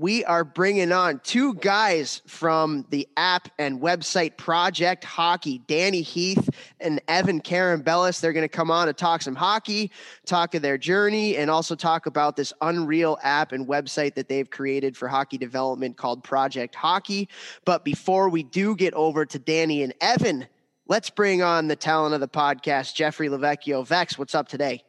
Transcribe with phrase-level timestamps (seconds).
[0.00, 6.48] We are bringing on two guys from the app and website Project Hockey, Danny Heath
[6.80, 8.18] and Evan Karambelas.
[8.18, 9.90] They're going to come on to talk some hockey,
[10.24, 14.48] talk of their journey, and also talk about this unreal app and website that they've
[14.48, 17.28] created for hockey development called Project Hockey.
[17.66, 20.46] But before we do get over to Danny and Evan,
[20.88, 23.86] let's bring on the talent of the podcast, Jeffrey Lavecchio.
[23.86, 24.82] Vex, what's up today?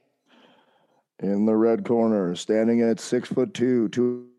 [1.21, 4.30] in the red corner, standing at six foot two, two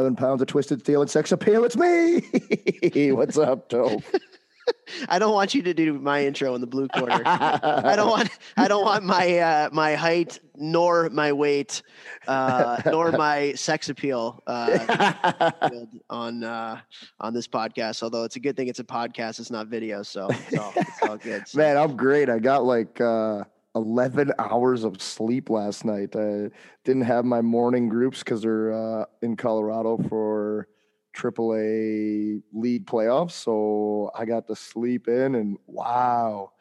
[0.00, 1.62] seven pounds of twisted steel and sex appeal.
[1.62, 3.12] It's me.
[3.12, 4.02] What's up, Tope?
[5.10, 7.20] I don't want you to do my intro in the blue corner.
[7.22, 11.82] I don't want I don't want my uh, my height nor my weight
[12.26, 15.50] uh, nor my sex appeal uh,
[16.08, 16.80] on uh,
[17.20, 18.02] on this podcast.
[18.02, 21.02] Although it's a good thing it's a podcast, it's not video, so it's all, it's
[21.02, 21.46] all good.
[21.46, 21.58] So.
[21.62, 22.30] Man, I'm great.
[22.30, 26.14] I got like uh, 11 hours of sleep last night.
[26.16, 26.50] I
[26.84, 30.68] didn't have my morning groups because they're uh, in Colorado for
[31.16, 33.32] AAA league playoffs.
[33.32, 36.52] So I got to sleep in, and wow,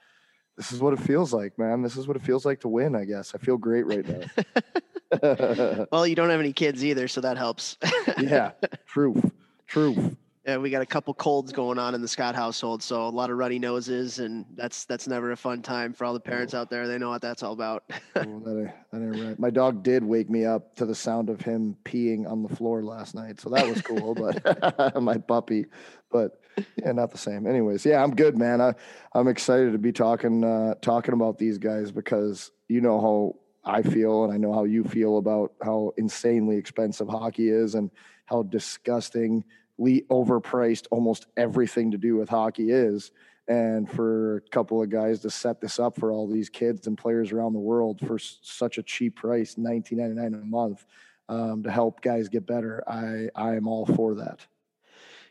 [0.58, 1.82] this is what it feels like, man.
[1.82, 3.34] This is what it feels like to win, I guess.
[3.34, 5.86] I feel great right now.
[5.92, 7.78] well, you don't have any kids either, so that helps.
[8.20, 8.52] yeah,
[8.86, 9.32] truth,
[9.68, 10.16] truth.
[10.50, 13.30] Yeah, we got a couple colds going on in the Scott household, so a lot
[13.30, 16.72] of runny noses, and that's that's never a fun time for all the parents out
[16.72, 16.88] there.
[16.88, 17.84] They know what that's all about.
[18.16, 19.38] that ain't, that ain't right.
[19.38, 22.82] My dog did wake me up to the sound of him peeing on the floor
[22.82, 24.16] last night, so that was cool.
[24.16, 25.68] but my puppy,
[26.12, 26.42] but
[26.78, 27.46] yeah, not the same.
[27.46, 28.60] Anyways, yeah, I'm good, man.
[28.60, 28.74] I
[29.14, 33.84] I'm excited to be talking uh, talking about these guys because you know how I
[33.84, 37.92] feel, and I know how you feel about how insanely expensive hockey is, and
[38.26, 39.44] how disgusting
[39.80, 43.12] overpriced almost everything to do with hockey is.
[43.48, 46.96] And for a couple of guys to set this up for all these kids and
[46.96, 50.86] players around the world for such a cheap price, nineteen ninety nine a month,
[51.30, 54.46] um, to help guys get better, I I am all for that.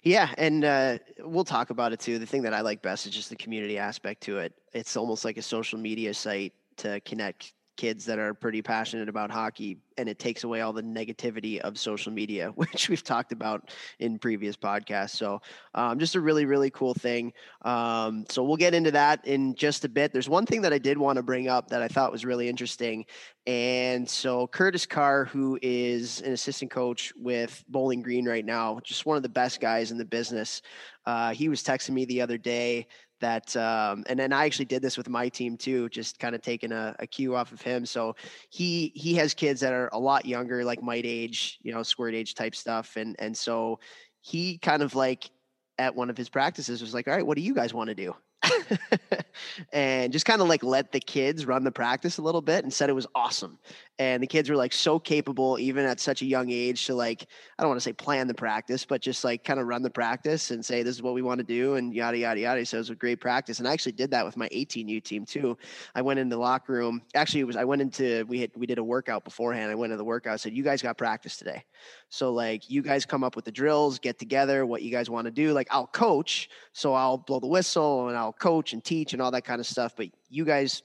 [0.03, 2.19] Yeah, and uh, we'll talk about it too.
[2.19, 4.53] The thing that I like best is just the community aspect to it.
[4.73, 9.31] It's almost like a social media site to connect kids that are pretty passionate about
[9.31, 13.71] hockey and it takes away all the negativity of social media which we've talked about
[14.01, 15.11] in previous podcasts.
[15.11, 15.41] So
[15.75, 17.33] um, just a really really cool thing.
[17.63, 20.13] Um, so we'll get into that in just a bit.
[20.13, 22.49] There's one thing that i did want to bring up that i thought was really
[22.49, 23.07] interesting.
[23.47, 29.07] And so curtis carr who is an assistant coach with bowling green right now just
[29.07, 30.61] one of the best guys in the business
[31.07, 32.87] uh, he was texting me the other day
[33.21, 36.43] that um, and then I actually did this with my team too, just kind of
[36.43, 37.87] taking a, a cue off of him.
[37.87, 38.17] So
[38.51, 42.15] he he has kids that are a lot younger, like might age, you know, squirt
[42.15, 43.81] age type stuff, and and so
[44.21, 45.31] he kind of like
[45.79, 47.95] at one of his practices was like, all right, what do you guys want to
[47.95, 48.15] do?
[49.73, 52.73] and just kind of like let the kids run the practice a little bit and
[52.73, 53.59] said it was awesome.
[54.01, 57.27] And the kids were like so capable, even at such a young age, to like,
[57.59, 59.91] I don't want to say plan the practice, but just like kind of run the
[59.91, 62.65] practice and say, this is what we want to do and yada, yada, yada.
[62.65, 63.59] So it was a great practice.
[63.59, 65.59] And I actually did that with my 18U team too.
[65.97, 67.03] I went in the locker room.
[67.17, 69.69] Actually, it was, I went into, we had, we did a workout beforehand.
[69.71, 71.65] I went to the workout, I said, you guys got practice today.
[72.09, 75.25] So like you guys come up with the drills, get together, what you guys want
[75.25, 75.53] to do.
[75.53, 76.51] Like I'll coach.
[76.73, 79.67] So I'll blow the whistle and I'll coach and teach and all that kind of
[79.67, 79.97] stuff.
[79.97, 80.83] But you guys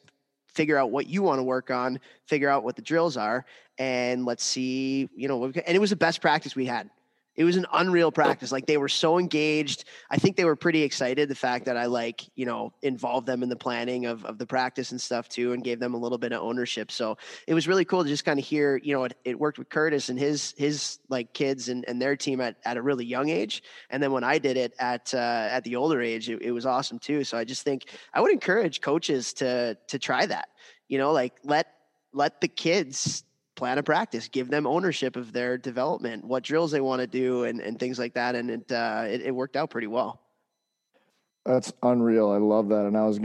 [0.54, 3.46] figure out what you want to work on, figure out what the drills are,
[3.78, 6.90] and let's see, you know, and it was the best practice we had.
[7.36, 8.52] It was an unreal practice.
[8.52, 9.86] Like they were so engaged.
[10.10, 11.30] I think they were pretty excited.
[11.30, 14.46] The fact that I like, you know, involved them in the planning of, of the
[14.46, 16.92] practice and stuff too, and gave them a little bit of ownership.
[16.92, 19.58] So it was really cool to just kind of hear, you know, it, it worked
[19.58, 23.06] with Curtis and his, his like kids and, and their team at, at a really
[23.06, 23.64] young age.
[23.90, 26.66] And then when I did it at, uh, at the older age, it, it was
[26.66, 27.24] awesome too.
[27.24, 30.50] So I just think I would encourage coaches to, to try that,
[30.88, 31.68] you know, like let,
[32.14, 33.24] let the kids
[33.56, 37.44] plan a practice, give them ownership of their development, what drills they want to do,
[37.44, 38.36] and, and things like that.
[38.36, 40.22] And it, uh, it, it worked out pretty well.
[41.46, 42.32] That's unreal.
[42.32, 42.86] I love that.
[42.86, 43.20] And I was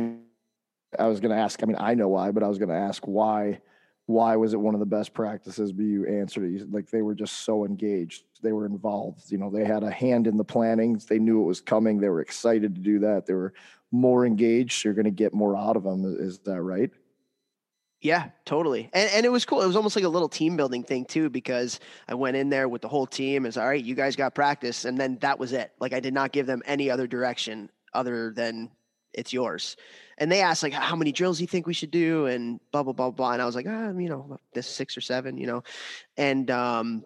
[0.98, 1.62] I was going to ask.
[1.62, 3.60] I mean, I know why, but I was going to ask why.
[4.06, 5.70] Why was it one of the best practices?
[5.70, 6.72] But you answered it.
[6.72, 8.24] Like they were just so engaged.
[8.42, 9.30] They were involved.
[9.30, 10.98] You know, they had a hand in the planning.
[11.08, 11.98] They knew it was coming.
[11.98, 13.26] They were excited to do that.
[13.26, 13.52] They were
[13.92, 14.80] more engaged.
[14.80, 16.16] So you're going to get more out of them.
[16.18, 16.90] Is that right?
[18.00, 18.90] Yeah, totally.
[18.92, 19.60] And and it was cool.
[19.60, 22.68] It was almost like a little team building thing too, because I went in there
[22.68, 24.84] with the whole team said, all right, you guys got practice.
[24.84, 25.72] And then that was it.
[25.80, 28.70] Like I did not give them any other direction other than
[29.14, 29.76] it's yours.
[30.18, 32.26] And they asked like, how many drills do you think we should do?
[32.26, 33.32] And blah, blah, blah, blah.
[33.32, 35.62] And I was like, ah, you know, this six or seven, you know,
[36.16, 37.04] and, um,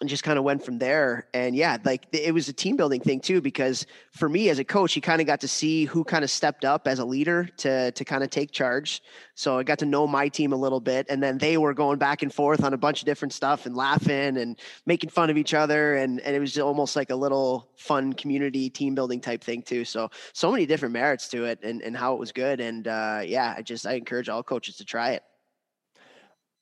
[0.00, 1.28] and just kind of went from there.
[1.34, 4.64] And yeah, like it was a team building thing too, because for me as a
[4.64, 7.48] coach, you kind of got to see who kind of stepped up as a leader
[7.58, 9.02] to to kind of take charge.
[9.34, 11.98] So I got to know my team a little bit, and then they were going
[11.98, 15.36] back and forth on a bunch of different stuff and laughing and making fun of
[15.36, 19.44] each other, and and it was almost like a little fun community team building type
[19.44, 19.84] thing too.
[19.84, 22.60] So so many different merits to it, and and how it was good.
[22.60, 25.22] And uh, yeah, I just I encourage all coaches to try it.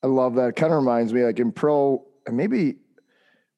[0.02, 0.56] I love that.
[0.56, 2.76] Kind of reminds me like in pro, and maybe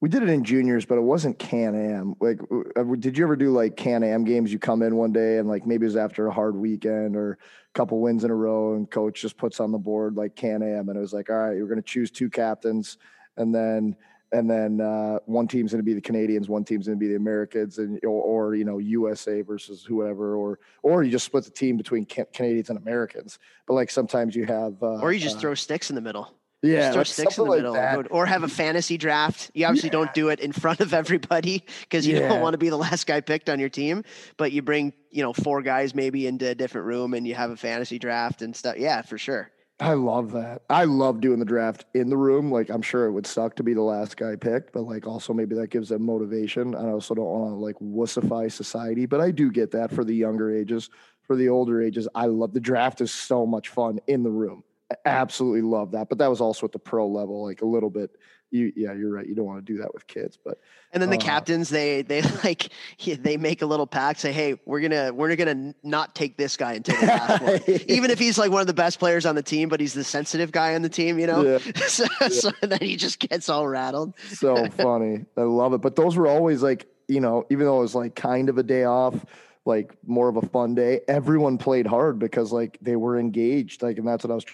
[0.01, 2.15] we did it in juniors, but it wasn't Can Am.
[2.21, 2.41] Like,
[2.77, 4.53] uh, did you ever do like Can Am games?
[4.53, 7.33] You come in one day and like maybe it was after a hard weekend or
[7.33, 10.63] a couple wins in a row, and coach just puts on the board like Can
[10.63, 12.97] Am, and it was like, all right, you're going to choose two captains,
[13.37, 13.95] and then
[14.33, 17.09] and then uh, one team's going to be the Canadians, one team's going to be
[17.09, 21.45] the Americans, and or, or, you know USA versus whoever, or or you just split
[21.45, 23.39] the team between Canadians and Americans.
[23.67, 26.33] But like sometimes you have, uh, or you just uh, throw sticks in the middle.
[26.63, 29.51] Yeah, throw sticks in the middle, like or have a fantasy draft.
[29.55, 29.93] You obviously yeah.
[29.93, 32.29] don't do it in front of everybody because you yeah.
[32.29, 34.05] don't want to be the last guy picked on your team.
[34.37, 37.51] But you bring you know four guys maybe into a different room and you have
[37.51, 38.77] a fantasy draft and stuff.
[38.77, 39.51] Yeah, for sure.
[39.81, 40.61] I love that.
[40.69, 42.53] I love doing the draft in the room.
[42.53, 45.33] Like I'm sure it would suck to be the last guy picked, but like also
[45.33, 46.75] maybe that gives them motivation.
[46.75, 50.15] I also don't want to like wussify society, but I do get that for the
[50.15, 50.91] younger ages.
[51.23, 54.65] For the older ages, I love the draft is so much fun in the room
[55.05, 56.09] absolutely love that.
[56.09, 58.11] But that was also at the pro level, like a little bit.
[58.53, 59.27] You, yeah, you're right.
[59.27, 60.59] You don't want to do that with kids, but
[60.93, 62.71] and then the uh, captains, they they like
[63.07, 66.73] they make a little pact, say, hey, we're gonna we're gonna not take this guy
[66.75, 69.43] until the last one, even if he's like one of the best players on the
[69.43, 71.43] team, but he's the sensitive guy on the team, you know.
[71.43, 71.59] Yeah.
[71.87, 72.29] so, yeah.
[72.29, 74.19] so then he just gets all rattled.
[74.19, 75.81] so funny, I love it.
[75.81, 78.65] But those were always like, you know, even though it was like kind of a
[78.65, 79.25] day off
[79.65, 81.01] like more of a fun day.
[81.09, 83.83] Everyone played hard because like they were engaged.
[83.83, 84.47] Like, and that's what I was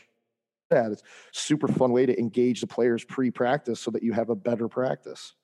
[0.70, 0.92] that.
[0.92, 1.02] It's
[1.32, 5.34] super fun way to engage the players pre-practice so that you have a better practice.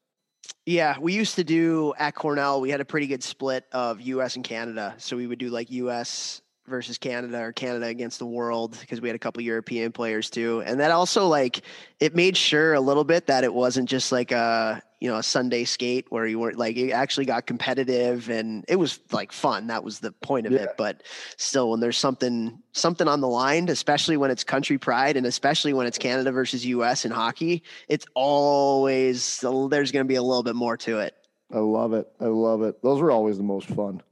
[0.67, 2.61] Yeah, we used to do at Cornell.
[2.61, 4.37] We had a pretty good split of U.S.
[4.37, 4.95] and Canada.
[4.99, 6.42] So we would do like U.S.
[6.67, 10.62] versus Canada or Canada against the world because we had a couple European players too.
[10.64, 11.62] And that also like
[12.00, 15.23] it made sure a little bit that it wasn't just like a you know a
[15.23, 19.67] Sunday skate where you weren't like it actually got competitive and it was like fun.
[19.67, 20.61] That was the point of yeah.
[20.61, 20.75] it.
[20.79, 21.03] But
[21.37, 25.73] still, when there's something something on the line, especially when it's country pride and especially
[25.73, 27.05] when it's Canada versus U.S.
[27.05, 31.14] in hockey, it's always there's going to be a little bit more to it.
[31.53, 32.06] I love it.
[32.20, 32.81] I love it.
[32.82, 34.03] Those were always the most fun.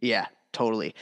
[0.00, 0.94] Yeah, totally.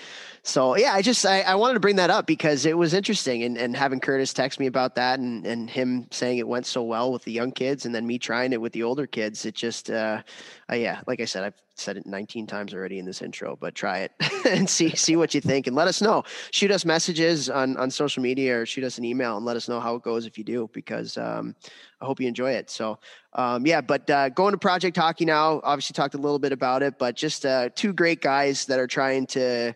[0.43, 3.45] So yeah, I just I, I wanted to bring that up because it was interesting
[3.45, 6.83] and, and having Curtis text me about that and, and him saying it went so
[6.83, 9.47] well with the young kids and then me trying it with the older kids.
[9.47, 10.23] It just uh,
[10.71, 13.77] uh yeah, like I said, I've said it 19 times already in this intro, but
[13.77, 14.13] try it
[14.49, 16.25] and see see what you think and let us know.
[16.51, 19.69] Shoot us messages on on social media or shoot us an email and let us
[19.69, 21.55] know how it goes if you do because um,
[22.01, 22.69] I hope you enjoy it.
[22.69, 22.99] So
[23.35, 25.61] um, yeah, but uh, going to Project Hockey now.
[25.65, 28.87] Obviously, talked a little bit about it, but just uh, two great guys that are
[28.87, 29.75] trying to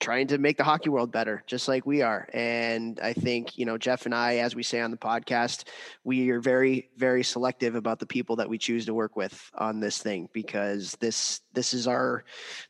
[0.00, 2.28] trying to make the hockey world better, just like we are.
[2.32, 5.64] And I think, you know, Jeff and I, as we say on the podcast,
[6.04, 9.80] we are very, very selective about the people that we choose to work with on
[9.80, 12.22] this thing because this this is our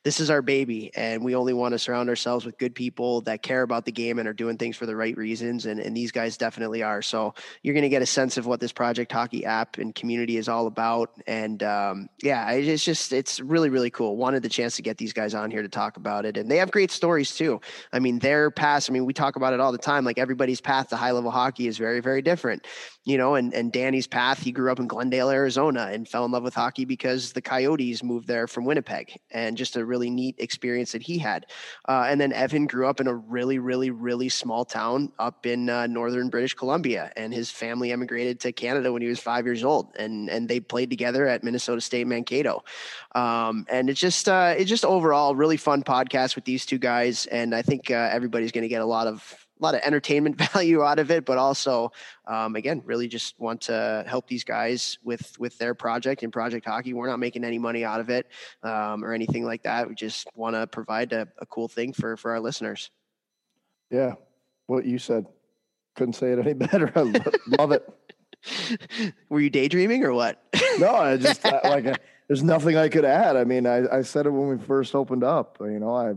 [0.03, 3.43] this is our baby and we only want to surround ourselves with good people that
[3.43, 6.11] care about the game and are doing things for the right reasons and, and these
[6.11, 7.03] guys definitely are.
[7.03, 10.39] So you're going to get a sense of what this project hockey app and community
[10.39, 14.17] is all about and um, yeah it's just it's really really cool.
[14.17, 16.57] Wanted the chance to get these guys on here to talk about it and they
[16.57, 17.61] have great stories too.
[17.93, 20.61] I mean their path i mean we talk about it all the time like everybody's
[20.61, 22.65] path to high level hockey is very very different
[23.09, 26.31] you know, and, and Danny's path, he grew up in Glendale, Arizona and fell in
[26.31, 28.78] love with hockey because the Coyotes moved there from Winnipeg
[29.31, 31.47] and just a really neat experience that he had.
[31.89, 35.69] Uh, and then Evan grew up in a really, really, really small town up in
[35.69, 37.13] uh, northern British Columbia.
[37.17, 39.95] And his family emigrated to Canada when he was five years old.
[39.99, 42.65] And, and they played together at Minnesota State Mankato.
[43.15, 47.27] Um, and it's just, uh, it's just overall really fun podcast with these two guys.
[47.27, 50.37] And I think uh, everybody's going to get a lot of a lot of entertainment
[50.53, 51.93] value out of it, but also,
[52.27, 56.67] um, again, really just want to help these guys with with their project and Project
[56.67, 56.93] Hockey.
[56.93, 58.27] We're not making any money out of it
[58.63, 59.89] um, or anything like that.
[59.89, 62.91] We just want to provide a, a, cool thing for for our listeners.
[63.91, 64.15] Yeah,
[64.67, 65.27] what you said.
[65.97, 66.93] Couldn't say it any better.
[66.95, 67.13] I
[67.59, 67.89] love it.
[69.29, 70.43] Were you daydreaming or what?
[70.79, 71.95] no, I just like I,
[72.29, 73.37] there's nothing I could add.
[73.37, 75.59] I mean, I, I said it when we first opened up.
[75.61, 76.15] You know, I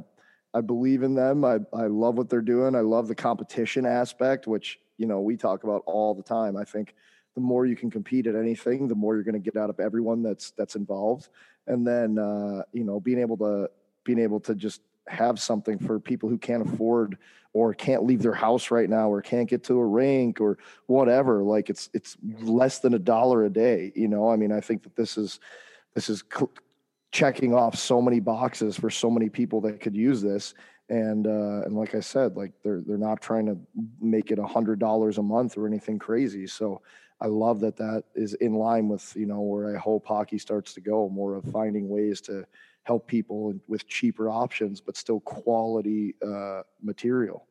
[0.54, 1.46] I believe in them.
[1.46, 2.76] I, I love what they're doing.
[2.76, 6.58] I love the competition aspect, which, you know, we talk about all the time.
[6.58, 6.94] I think
[7.36, 9.80] the more you can compete at anything, the more you're going to get out of
[9.80, 11.30] everyone that's, that's involved.
[11.68, 13.70] And then, uh, you know, being able to,
[14.04, 17.18] being able to just have something for people who can't afford
[17.54, 21.44] or can't leave their house right now or can't get to a rink or whatever
[21.44, 24.84] like it's it's less than a dollar a day you know i mean i think
[24.84, 25.40] that this is
[25.96, 26.52] this is cl-
[27.12, 30.54] checking off so many boxes for so many people that could use this
[30.92, 33.58] and uh, and like I said, like they're they're not trying to
[34.02, 36.46] make it a hundred dollars a month or anything crazy.
[36.46, 36.82] So
[37.22, 40.74] I love that that is in line with you know where I hope hockey starts
[40.74, 42.46] to go more of finding ways to
[42.84, 47.48] help people with cheaper options but still quality uh, material.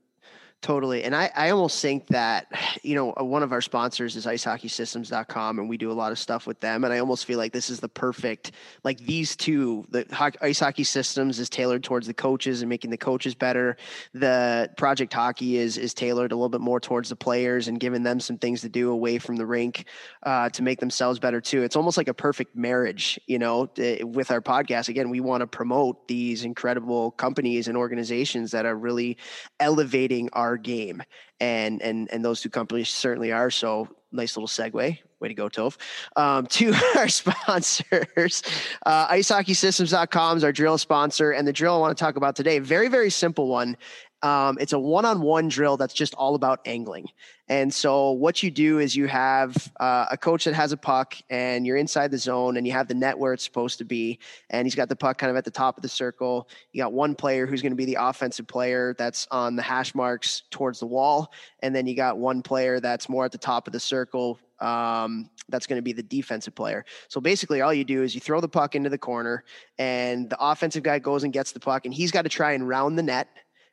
[0.63, 1.05] Totally.
[1.05, 2.47] And I, I almost think that,
[2.83, 6.19] you know, uh, one of our sponsors is icehockeysystems.com and we do a lot of
[6.19, 6.85] stuff with them.
[6.85, 8.53] And I almost feel like this is the perfect,
[8.85, 10.05] like these two, the
[10.43, 13.77] ice hockey systems is tailored towards the coaches and making the coaches better.
[14.13, 18.03] The project hockey is, is tailored a little bit more towards the players and giving
[18.03, 19.87] them some things to do away from the rink
[20.25, 21.63] uh, to make themselves better too.
[21.63, 23.71] It's almost like a perfect marriage, you know,
[24.03, 24.91] with our podcast.
[24.91, 29.17] Again, we want to promote these incredible companies and organizations that are really
[29.59, 31.03] elevating our our game,
[31.41, 33.51] and and and those two companies certainly are.
[33.51, 34.99] So nice little segue.
[35.21, 35.77] Way to go, Toph.
[36.17, 38.43] Um, to our sponsors,
[38.87, 41.33] uh, icehockeysystems.com is our drill sponsor.
[41.33, 43.77] And the drill I want to talk about today, very, very simple one.
[44.23, 47.09] Um, it's a one-on-one drill that's just all about angling.
[47.49, 51.17] And so what you do is you have uh, a coach that has a puck
[51.31, 54.19] and you're inside the zone and you have the net where it's supposed to be.
[54.51, 56.49] And he's got the puck kind of at the top of the circle.
[56.73, 59.95] You got one player who's going to be the offensive player that's on the hash
[59.95, 61.33] marks towards the wall.
[61.61, 65.31] And then you got one player that's more at the top of the circle um,
[65.49, 66.85] that's going to be the defensive player.
[67.09, 69.45] So basically, all you do is you throw the puck into the corner,
[69.79, 72.69] and the offensive guy goes and gets the puck, and he's got to try and
[72.69, 73.29] round the net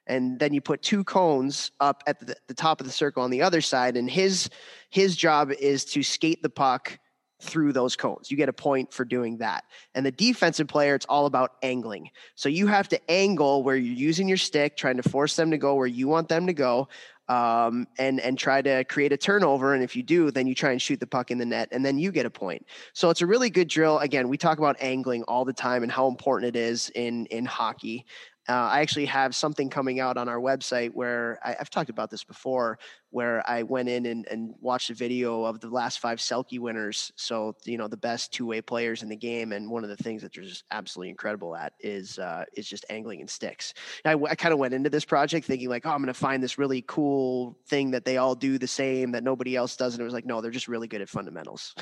[0.07, 3.29] and then you put two cones up at the, the top of the circle on
[3.29, 4.49] the other side and his
[4.89, 6.97] his job is to skate the puck
[7.41, 8.31] through those cones.
[8.31, 9.65] You get a point for doing that.
[9.93, 12.09] And the defensive player, it's all about angling.
[12.35, 15.57] So you have to angle where you're using your stick, trying to force them to
[15.57, 16.87] go where you want them to go,
[17.29, 19.73] um, and and try to create a turnover.
[19.73, 21.85] And if you do, then you try and shoot the puck in the net, and
[21.85, 22.65] then you get a point.
[22.93, 23.99] So it's a really good drill.
[23.99, 27.45] Again, we talk about angling all the time and how important it is in in
[27.45, 28.05] hockey.
[28.49, 32.09] Uh, I actually have something coming out on our website where I, have talked about
[32.09, 36.19] this before, where I went in and, and watched a video of the last five
[36.19, 37.11] Selke winners.
[37.15, 39.53] So, you know, the best two way players in the game.
[39.53, 42.85] And one of the things that they're just absolutely incredible at is, uh, is just
[42.89, 43.73] angling and sticks.
[44.03, 46.43] I, I kind of went into this project thinking like, oh, I'm going to find
[46.43, 49.93] this really cool thing that they all do the same that nobody else does.
[49.93, 51.75] And it was like, no, they're just really good at fundamentals,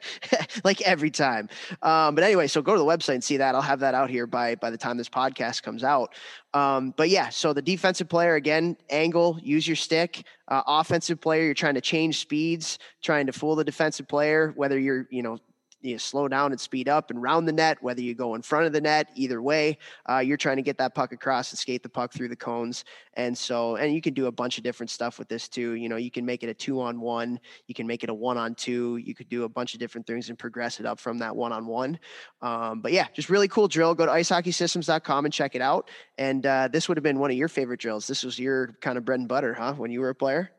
[0.64, 1.48] like every time.
[1.82, 3.54] Um, but anyway, so go to the website and see that.
[3.54, 6.14] I'll have that out here by, by the time this podcast comes out.
[6.54, 10.24] Um, but yeah, so the defensive player again, angle, use your stick.
[10.48, 14.78] Uh, offensive player, you're trying to change speeds, trying to fool the defensive player, whether
[14.78, 15.38] you're you know
[15.80, 18.42] you know, slow down and speed up and round the net, whether you go in
[18.42, 21.58] front of the net, either way, uh, you're trying to get that puck across and
[21.58, 22.84] skate the puck through the cones.
[23.14, 25.72] And so, and you can do a bunch of different stuff with this too.
[25.72, 28.14] You know, you can make it a two on one, you can make it a
[28.14, 30.98] one on two, you could do a bunch of different things and progress it up
[30.98, 31.98] from that one on one.
[32.40, 33.94] but yeah, just really cool drill.
[33.94, 35.90] Go to icehockeysystems.com and check it out.
[36.16, 38.06] And uh, this would have been one of your favorite drills.
[38.06, 39.74] This was your kind of bread and butter, huh?
[39.74, 40.50] When you were a player?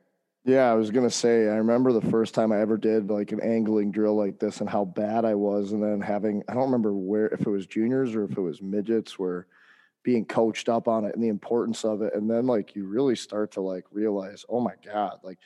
[0.50, 3.40] Yeah, I was gonna say I remember the first time I ever did like an
[3.40, 6.92] angling drill like this and how bad I was, and then having I don't remember
[6.92, 9.46] where if it was juniors or if it was midgets where
[10.02, 13.16] being coached up on it and the importance of it, and then like you really
[13.16, 15.38] start to like realize, oh my god, like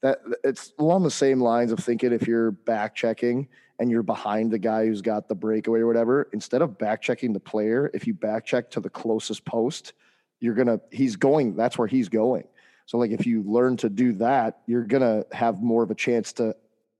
[0.00, 3.48] that it's along the same lines of thinking if you're back checking
[3.80, 7.32] and you're behind the guy who's got the breakaway or whatever, instead of back checking
[7.32, 9.92] the player, if you back check to the closest post,
[10.38, 12.44] you're gonna he's going that's where he's going
[12.86, 16.32] so like if you learn to do that, you're gonna have more of a chance
[16.34, 16.54] to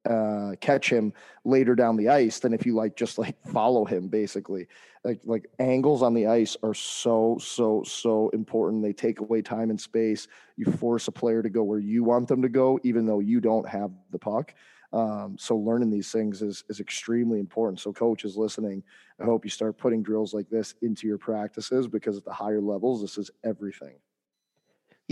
[0.08, 1.12] uh, catch him
[1.44, 4.66] later down the ice than if you like just like follow him basically.
[5.04, 8.82] Like like angles on the ice are so so so important.
[8.82, 10.28] They take away time and space.
[10.56, 13.40] You force a player to go where you want them to go, even though you
[13.40, 14.54] don't have the puck.
[14.92, 17.80] Um, so learning these things is is extremely important.
[17.80, 18.82] So coaches listening,
[19.20, 22.60] I hope you start putting drills like this into your practices because at the higher
[22.60, 23.94] levels, this is everything.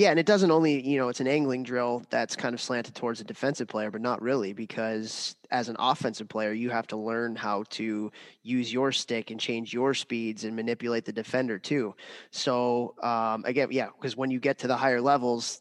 [0.00, 2.94] Yeah, and it doesn't only, you know, it's an angling drill that's kind of slanted
[2.94, 6.96] towards a defensive player, but not really, because as an offensive player, you have to
[6.96, 8.10] learn how to
[8.42, 11.94] use your stick and change your speeds and manipulate the defender too.
[12.30, 15.60] So, um, again, yeah, because when you get to the higher levels,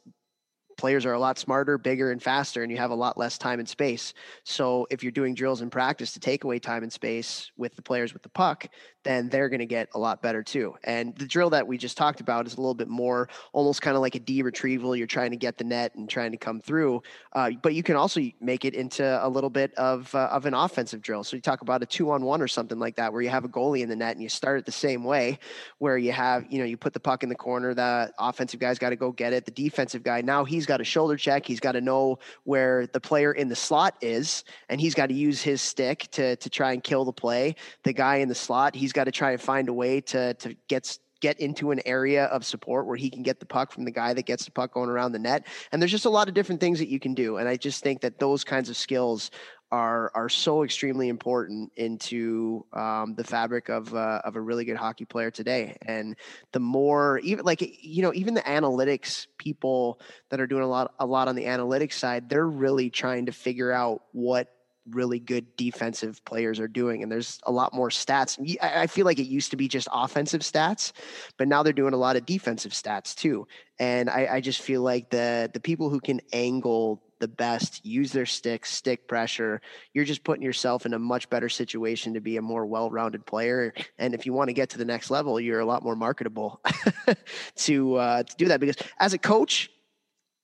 [0.78, 3.60] players are a lot smarter, bigger, and faster, and you have a lot less time
[3.60, 4.14] and space.
[4.46, 7.82] So if you're doing drills in practice to take away time and space with the
[7.82, 8.68] players with the puck,
[9.04, 10.76] then they're going to get a lot better too.
[10.84, 13.96] And the drill that we just talked about is a little bit more almost kind
[13.96, 14.96] of like a D retrieval.
[14.96, 17.02] You're trying to get the net and trying to come through,
[17.34, 20.54] uh, but you can also make it into a little bit of uh, of an
[20.54, 21.24] offensive drill.
[21.24, 23.46] So you talk about a two on one or something like that, where you have
[23.46, 25.40] a goalie in the net and you start it the same way,
[25.78, 28.80] where you have you know you put the puck in the corner, the offensive guy's
[28.80, 31.60] got to go get it, the defensive guy now he's got a shoulder check, he's
[31.60, 35.42] got to know where the player in the slot is, and he's got to use
[35.42, 37.56] his stick to to try and kill the play.
[37.84, 40.56] The guy in the slot, he's got to try and find a way to to
[40.68, 43.92] get get into an area of support where he can get the puck from the
[43.92, 45.46] guy that gets the puck going around the net.
[45.72, 47.38] And there's just a lot of different things that you can do.
[47.38, 49.32] And I just think that those kinds of skills
[49.72, 54.78] are are so extremely important into um, the fabric of uh, of a really good
[54.78, 55.78] hockey player today.
[55.84, 56.16] And
[56.54, 60.94] the more even like you know even the analytics people that are doing a lot
[61.00, 64.48] a lot on the analytics side, they're really trying to figure out what
[64.92, 67.04] really good defensive players are doing.
[67.04, 68.40] And there's a lot more stats.
[68.62, 70.92] I feel like it used to be just offensive stats,
[71.38, 73.48] but now they're doing a lot of defensive stats too.
[73.80, 78.12] And I, I just feel like the the people who can angle the best, use
[78.12, 79.62] their sticks, stick pressure,
[79.94, 83.74] you're just putting yourself in a much better situation to be a more well-rounded player.
[83.98, 86.62] And if you want to get to the next level, you're a lot more marketable
[87.58, 88.60] to uh, to do that.
[88.60, 89.70] Because as a coach,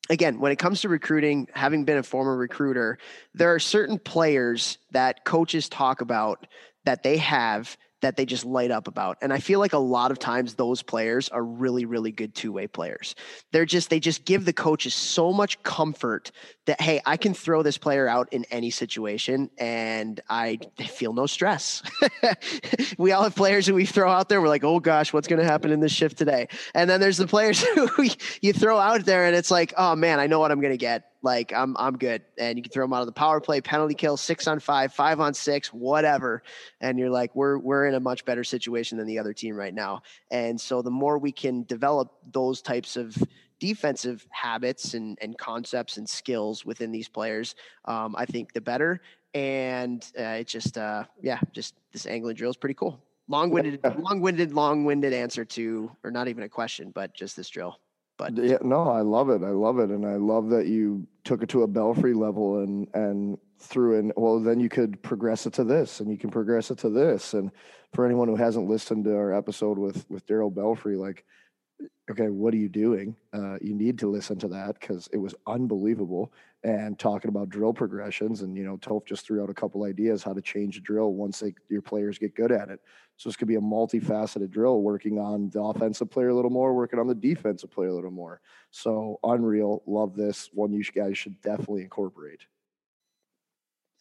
[0.10, 2.98] again, when it comes to recruiting, having been a former recruiter,
[3.34, 6.48] there are certain players that coaches talk about
[6.86, 9.18] that they have that they just light up about.
[9.22, 12.52] And I feel like a lot of times those players are really, really good two
[12.52, 13.16] way players.
[13.52, 16.32] They're just, they just give the coaches so much comfort
[16.66, 21.26] that, hey, I can throw this player out in any situation and I feel no
[21.26, 21.82] stress.
[22.98, 24.42] we all have players who we throw out there.
[24.42, 26.48] We're like, oh gosh, what's going to happen in this shift today?
[26.74, 28.08] And then there's the players who
[28.42, 30.78] you throw out there and it's like, oh man, I know what I'm going to
[30.78, 32.22] get like I'm I'm good.
[32.38, 34.94] And you can throw them out of the power play, penalty kill, six on five,
[34.94, 36.42] five on six, whatever.
[36.80, 39.74] And you're like, we're we're in a much better situation than the other team right
[39.74, 40.04] now.
[40.32, 43.18] And so the more we can develop those types of
[43.60, 49.02] defensive habits and, and concepts and skills within these players, um, I think the better.
[49.34, 53.02] And uh, it just, uh, yeah, just this angling drill is pretty cool.
[53.28, 57.80] Long-winded, long-winded, long-winded answer to, or not even a question, but just this drill.
[58.18, 59.44] But yeah, no, I love it.
[59.44, 62.88] I love it, and I love that you took it to a belfry level and
[62.94, 64.14] and threw in.
[64.16, 67.34] Well, then you could progress it to this, and you can progress it to this.
[67.34, 67.52] And
[67.94, 71.26] for anyone who hasn't listened to our episode with with Darryl Belfry, like,
[72.10, 73.16] okay, what are you doing?
[73.34, 76.32] Uh, you need to listen to that because it was unbelievable.
[76.64, 80.24] And talking about drill progressions, and you know, Toph just threw out a couple ideas
[80.24, 82.80] how to change a drill once they, your players get good at it.
[83.18, 86.74] So this could be a multifaceted drill, working on the offensive player a little more,
[86.74, 88.42] working on the defensive player a little more.
[88.72, 90.74] So unreal, love this one.
[90.74, 92.42] You guys should definitely incorporate.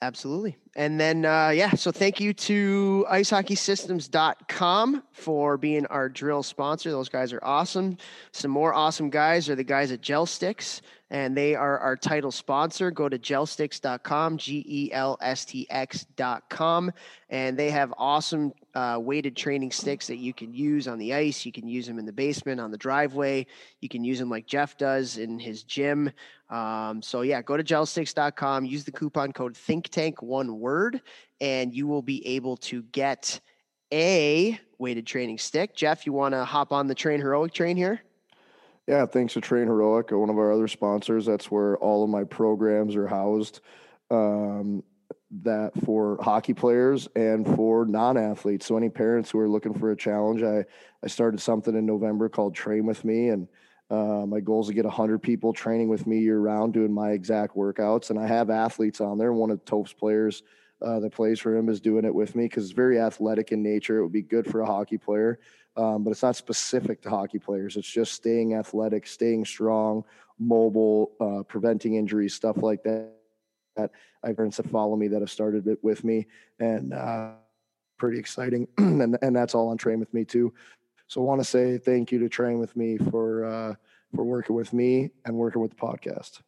[0.04, 0.58] Absolutely.
[0.76, 6.90] And then, uh, yeah, so thank you to icehockeysystems.com for being our drill sponsor.
[6.90, 7.96] Those guys are awesome.
[8.32, 12.90] Some more awesome guys are the guys at GELSTX and they are our title sponsor.
[12.90, 16.90] Go to gelstx.com, G E L S T X.com,
[17.30, 21.46] and they have awesome uh, weighted training sticks that you can use on the ice.
[21.46, 23.46] You can use them in the basement, on the driveway.
[23.80, 26.10] You can use them like Jeff does in his gym.
[26.54, 31.00] Um, so, yeah, go to gelstx.com, use the coupon code ThinkTank, one word,
[31.40, 33.40] and you will be able to get
[33.92, 35.74] a weighted training stick.
[35.74, 38.02] Jeff, you want to hop on the TrainHeroic train here?
[38.86, 41.26] Yeah, thanks to TrainHeroic, one of our other sponsors.
[41.26, 43.60] That's where all of my programs are housed.
[44.12, 44.84] Um,
[45.42, 48.66] that for hockey players and for non-athletes.
[48.66, 50.64] So any parents who are looking for a challenge, I
[51.02, 53.48] I started something in November called Train with Me, and
[53.90, 57.10] uh, my goal is to get hundred people training with me year round, doing my
[57.10, 58.10] exact workouts.
[58.10, 59.32] And I have athletes on there.
[59.32, 60.42] One of Toph's players
[60.82, 63.62] uh, that plays for him is doing it with me because it's very athletic in
[63.62, 63.98] nature.
[63.98, 65.38] It would be good for a hockey player
[65.76, 67.76] um, but it's not specific to hockey players.
[67.76, 70.04] It's just staying athletic, staying strong,
[70.38, 73.10] mobile, uh, preventing injuries, stuff like that.
[73.76, 73.90] That
[74.22, 76.26] I have friends that follow me that have started it with me,
[76.60, 77.32] and uh,
[77.98, 78.68] pretty exciting.
[78.78, 80.54] and and that's all on Train with Me too.
[81.06, 83.74] So I want to say thank you to Train with Me for uh,
[84.14, 86.40] for working with me and working with the podcast.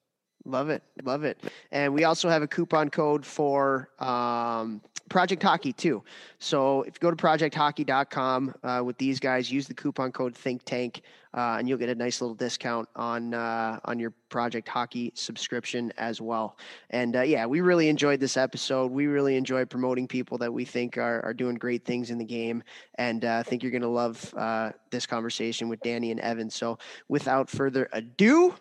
[0.45, 0.83] Love it.
[1.03, 1.42] Love it.
[1.73, 6.03] And we also have a coupon code for um, Project Hockey too.
[6.38, 10.64] So if you go to projecthockey.com uh, with these guys, use the coupon code Think
[10.64, 11.03] Tank,
[11.35, 15.92] uh, and you'll get a nice little discount on uh, on your Project Hockey subscription
[15.97, 16.59] as well.
[16.90, 18.90] And uh, yeah, we really enjoyed this episode.
[18.90, 22.25] We really enjoyed promoting people that we think are are doing great things in the
[22.25, 22.62] game,
[22.97, 26.51] and uh, I think you're going to love uh, this conversation with Danny and Evan.
[26.51, 28.55] So without further ado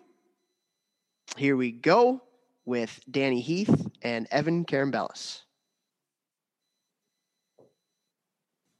[1.36, 2.22] here we go
[2.64, 5.45] with Danny Heath and Evan Karambelas.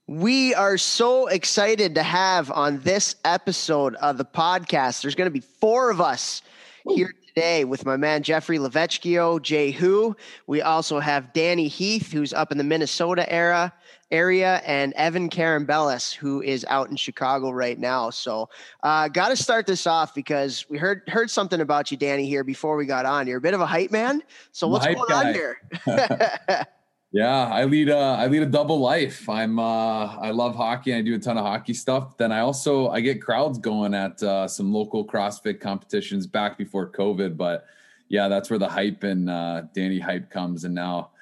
[0.08, 5.02] We are so excited to have on this episode of the podcast.
[5.02, 6.42] There's going to be four of us
[6.88, 10.16] here today with my man Jeffrey Levechkio, Jay Who.
[10.46, 13.72] We also have Danny Heath, who's up in the Minnesota era
[14.12, 18.10] area, and Evan Karambelas, who is out in Chicago right now.
[18.10, 18.48] So,
[18.84, 22.44] uh, got to start this off because we heard heard something about you, Danny, here
[22.44, 23.26] before we got on.
[23.26, 24.22] You're a bit of a hype man.
[24.52, 25.28] So, what's going guy.
[25.30, 25.58] on here?
[27.16, 29.26] Yeah, I lead a I lead a double life.
[29.26, 32.18] I'm uh I love hockey and I do a ton of hockey stuff.
[32.18, 36.90] Then I also I get crowds going at uh, some local CrossFit competitions back before
[36.90, 37.64] COVID, but
[38.10, 40.64] yeah, that's where the hype and uh, Danny hype comes.
[40.64, 41.12] And now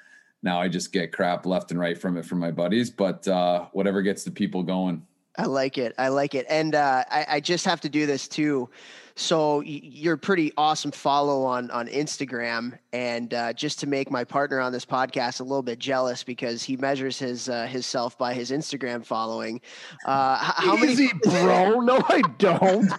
[0.43, 3.67] now I just get crap left and right from it from my buddies, but uh,
[3.71, 5.01] whatever gets the people going.
[5.37, 5.95] I like it.
[5.97, 6.45] I like it.
[6.49, 8.69] And uh, I, I just have to do this too.
[9.17, 14.25] So you're a pretty awesome follow on on Instagram, and uh, just to make my
[14.25, 18.17] partner on this podcast a little bit jealous because he measures his uh, his self
[18.17, 19.61] by his Instagram following.
[20.05, 21.43] Uh, how Easy, many?
[21.45, 21.79] bro?
[21.85, 22.91] No, I don't.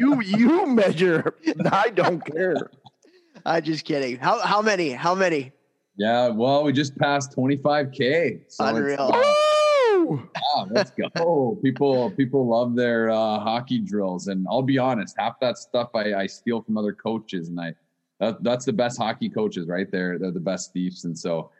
[0.00, 1.34] you you measure.
[1.70, 2.56] I don't care.
[3.46, 4.16] I'm just kidding.
[4.18, 4.90] How how many?
[4.90, 5.52] How many?
[5.96, 8.46] Yeah, well, we just passed 25k.
[8.48, 9.12] So Unreal.
[10.10, 11.58] Yeah, let's go.
[11.62, 16.14] people people love their uh, hockey drills, and I'll be honest, half that stuff I,
[16.14, 17.74] I steal from other coaches, and I
[18.20, 20.18] that, that's the best hockey coaches right there.
[20.18, 21.50] They're the best thieves, and so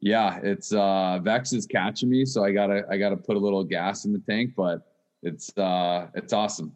[0.00, 3.64] yeah, it's uh, Vex is catching me, so I gotta I gotta put a little
[3.64, 4.86] gas in the tank, but
[5.22, 6.74] it's uh, it's awesome.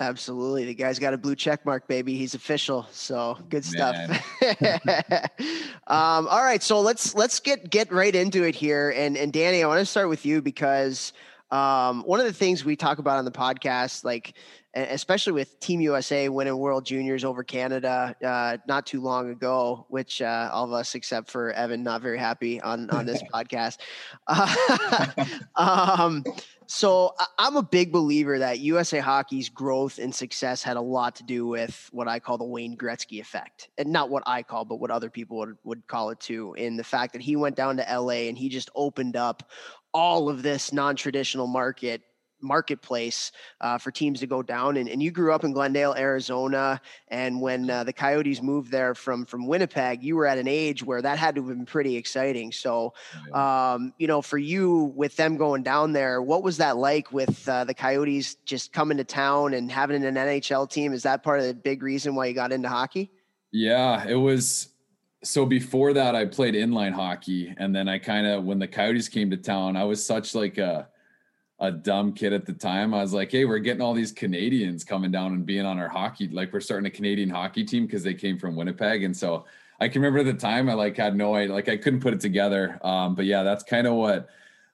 [0.00, 0.64] Absolutely.
[0.64, 2.16] The guy's got a blue check mark, baby.
[2.16, 2.86] He's official.
[2.92, 3.94] So good stuff.
[5.86, 6.62] um, all right.
[6.62, 8.90] So let's let's get get right into it here.
[8.96, 11.12] And and Danny, I want to start with you because
[11.50, 14.34] um, one of the things we talk about on the podcast, like
[14.74, 20.22] especially with Team USA winning World Juniors over Canada uh, not too long ago, which
[20.22, 23.78] uh, all of us except for Evan not very happy on on this podcast.
[24.26, 25.06] Uh,
[25.56, 26.24] um,
[26.72, 31.22] so I'm a big believer that USA Hockey's growth and success had a lot to
[31.22, 34.76] do with what I call the Wayne Gretzky effect, and not what I call, but
[34.76, 36.54] what other people would, would call it too.
[36.54, 39.50] In the fact that he went down to LA and he just opened up
[39.92, 42.00] all of this non-traditional market
[42.42, 44.76] marketplace uh, for teams to go down.
[44.76, 48.94] And, and you grew up in Glendale, Arizona, and when uh, the Coyotes moved there
[48.94, 51.96] from from Winnipeg, you were at an age where that had to have been pretty
[51.96, 52.52] exciting.
[52.52, 52.94] So,
[53.32, 57.48] um, you know, for you with them going down there, what was that like with
[57.48, 60.92] uh, the Coyotes just coming to town and having an NHL team?
[60.92, 63.10] Is that part of the big reason why you got into hockey?
[63.52, 64.68] Yeah, it was.
[65.24, 69.08] So before that, I played inline hockey, and then I kind of when the Coyotes
[69.08, 70.88] came to town, I was such like a
[71.62, 72.92] a dumb kid at the time.
[72.92, 75.88] I was like, hey, we're getting all these Canadians coming down and being on our
[75.88, 76.26] hockey.
[76.26, 79.04] Like we're starting a Canadian hockey team because they came from Winnipeg.
[79.04, 79.44] And so
[79.78, 82.20] I can remember the time I like had no idea, like I couldn't put it
[82.20, 82.84] together.
[82.84, 84.28] Um, but yeah, that's kind of what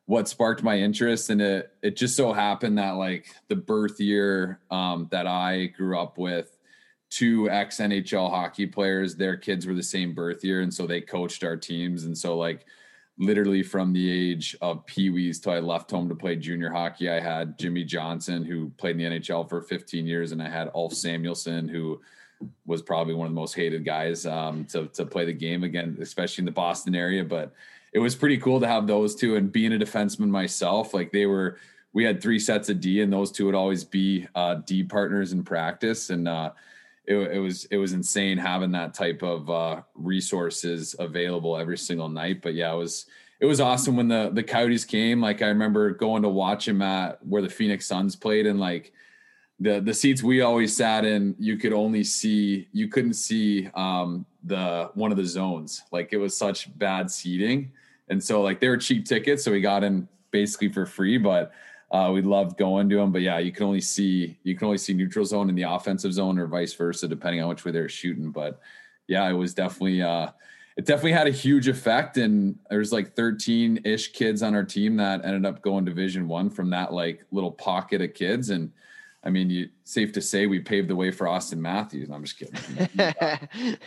[0.06, 1.28] what sparked my interest.
[1.28, 5.98] And it it just so happened that like the birth year um, that I grew
[5.98, 6.56] up with
[7.10, 10.62] two ex NHL hockey players, their kids were the same birth year.
[10.62, 12.04] And so they coached our teams.
[12.04, 12.64] And so like
[13.18, 17.10] literally from the age of pee-wees till I left home to play junior hockey.
[17.10, 20.70] I had Jimmy Johnson, who played in the NHL for 15 years, and I had
[20.74, 22.00] Ulf Samuelsson, who
[22.66, 25.98] was probably one of the most hated guys um, to, to play the game again,
[26.00, 27.24] especially in the Boston area.
[27.24, 27.52] But
[27.92, 31.26] it was pretty cool to have those two and being a defenseman myself, like they
[31.26, 31.58] were,
[31.92, 35.32] we had three sets of D and those two would always be uh, D partners
[35.32, 36.10] in practice.
[36.10, 36.52] And, uh,
[37.08, 42.08] it, it, was it was insane having that type of uh, resources available every single
[42.08, 42.42] night.
[42.42, 43.06] But yeah, it was
[43.40, 45.20] it was awesome when the the Coyotes came.
[45.22, 48.92] Like I remember going to watch him at where the Phoenix Suns played, and like
[49.58, 54.26] the the seats we always sat in, you could only see you couldn't see um,
[54.44, 55.82] the one of the zones.
[55.90, 57.72] Like it was such bad seating,
[58.10, 61.52] and so like they were cheap tickets, so we got in basically for free, but
[61.90, 64.78] uh, we loved going to them, but yeah, you can only see you can only
[64.78, 67.88] see neutral zone in the offensive zone or vice versa, depending on which way they're
[67.88, 68.30] shooting.
[68.30, 68.60] But
[69.06, 70.28] yeah, it was definitely uh,
[70.76, 72.18] it definitely had a huge effect.
[72.18, 76.50] And there's like 13 ish kids on our team that ended up going Division One
[76.50, 78.50] from that like little pocket of kids.
[78.50, 78.70] And
[79.24, 82.10] I mean, you safe to say we paved the way for Auston Matthews.
[82.10, 82.88] I'm just kidding.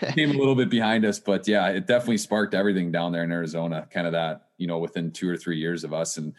[0.14, 3.32] Came a little bit behind us, but yeah, it definitely sparked everything down there in
[3.32, 3.88] Arizona.
[3.90, 6.34] Kind of that, you know, within two or three years of us and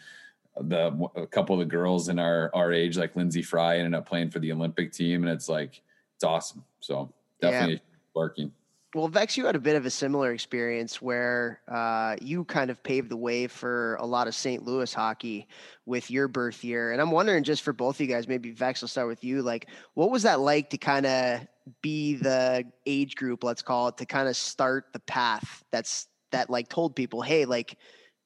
[0.59, 4.07] the a couple of the girls in our our age, like Lyndsey Fry, ended up
[4.07, 5.81] playing for the Olympic team, and it's like
[6.15, 6.63] it's awesome.
[6.79, 7.11] So
[7.41, 7.79] definitely yeah.
[8.15, 8.51] working.
[8.93, 12.83] well, Vex, you had a bit of a similar experience where uh, you kind of
[12.83, 14.63] paved the way for a lot of St.
[14.63, 15.47] Louis hockey
[15.85, 16.91] with your birth year.
[16.91, 19.41] And I'm wondering, just for both of you guys, maybe Vex, will start with you.
[19.41, 21.41] Like, what was that like to kind of
[21.81, 26.49] be the age group, let's call it, to kind of start the path that's that
[26.49, 27.77] like told people, hey, like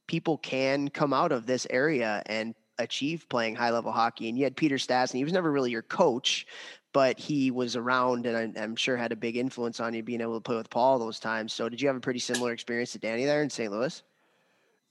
[0.08, 4.30] people can come out of this area and achieve playing high level hockey.
[4.30, 6.48] And you had Peter Stastny, he was never really your coach,
[6.94, 10.22] but he was around and I, am sure had a big influence on you being
[10.22, 11.54] able to play with Paul those times.
[11.54, 13.72] So did you have a pretty similar experience to Danny there in St.
[13.72, 14.02] Louis?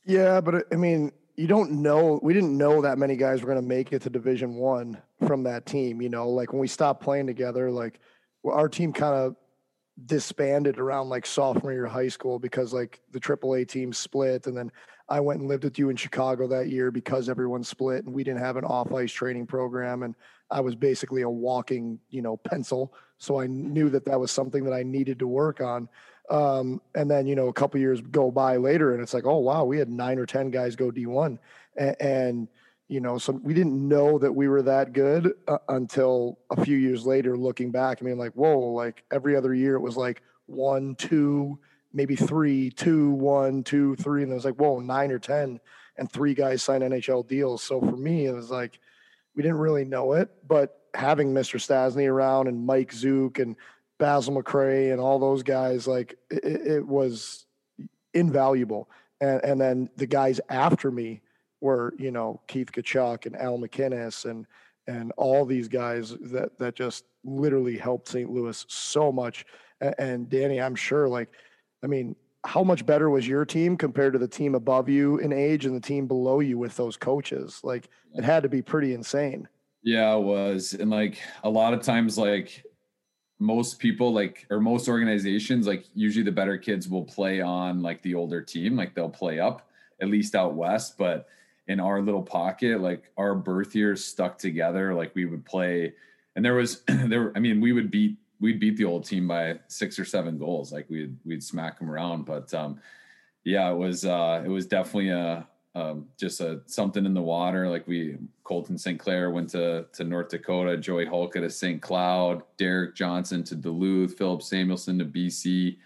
[0.05, 2.18] Yeah, but uh, I mean, you don't know.
[2.22, 5.42] We didn't know that many guys were going to make it to Division One from
[5.44, 6.00] that team.
[6.00, 8.00] You know, like when we stopped playing together, like
[8.44, 9.37] our team kind of
[10.07, 14.70] disbanded around like sophomore year high school because like the AAA team split, and then
[15.09, 18.25] I went and lived with you in Chicago that year because everyone split and we
[18.25, 20.03] didn't have an off ice training program.
[20.03, 20.14] And
[20.51, 22.92] I was basically a walking, you know, pencil.
[23.19, 25.88] So I knew that that was something that I needed to work on.
[26.29, 29.38] Um, and then, you know, a couple years go by later and it's like, oh,
[29.38, 31.38] wow, we had nine or 10 guys go D1.
[31.77, 32.49] And, and
[32.88, 36.77] you know, so we didn't know that we were that good uh, until a few
[36.77, 37.99] years later, looking back.
[38.01, 41.59] I mean, like, whoa, like every other year it was like one, two,
[41.96, 45.59] maybe three, two, one, two, three, and it was like, whoa, nine or ten,
[45.96, 47.62] and three guys signed NHL deals.
[47.62, 48.78] So for me, it was like
[49.35, 51.59] we didn't really know it, but having Mr.
[51.59, 53.56] Stastny around and Mike Zuke and
[53.98, 57.46] Basil McRae and all those guys, like it, it was
[58.12, 58.90] invaluable.
[59.22, 61.22] And and then the guys after me
[61.62, 64.46] were, you know, Keith Tkachuk and Al MacInnis and
[64.87, 68.30] and all these guys that that just literally helped St.
[68.30, 69.46] Louis so much.
[69.80, 71.30] And, and Danny, I'm sure like
[71.87, 75.33] I mean, how much better was your team compared to the team above you in
[75.33, 77.61] age and the team below you with those coaches?
[77.62, 79.49] Like it had to be pretty insane.
[79.85, 80.72] Yeah, it was.
[80.72, 82.64] And like a lot of times, like
[83.38, 88.03] most people, like, or most organizations, like usually the better kids will play on like
[88.03, 89.70] the older team, like they'll play up
[90.03, 90.99] at least out west.
[90.99, 91.29] But
[91.68, 95.94] in our little pocket, like our birth years stuck together, like we would play.
[96.35, 99.59] And there was, there, I mean, we would beat we'd beat the old team by
[99.68, 100.72] six or seven goals.
[100.72, 102.25] Like we'd we'd smack them around.
[102.25, 102.81] But um,
[103.44, 107.68] yeah, it was uh, it was definitely a um, just a something in the water.
[107.68, 108.99] Like we Colten St.
[108.99, 111.81] Clair went to to North Dakota, Joey Hulka to St.
[111.81, 115.77] Cloud, Derek Johnson to Duluth, Philip Samuelsson to BC,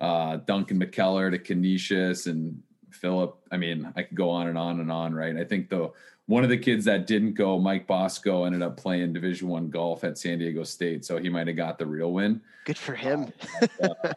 [0.00, 3.36] uh, Duncan McKellar to Canisius, and Philip.
[3.50, 5.14] I mean, I could go on and on and on.
[5.14, 5.36] Right.
[5.36, 5.90] I think the
[6.26, 10.04] one of the kids that didn't go, Mike Bosco, ended up playing Division One golf
[10.04, 12.40] at San Diego State, so he might have got the real win.
[12.64, 13.32] Good for him.
[13.82, 14.12] Uh, uh,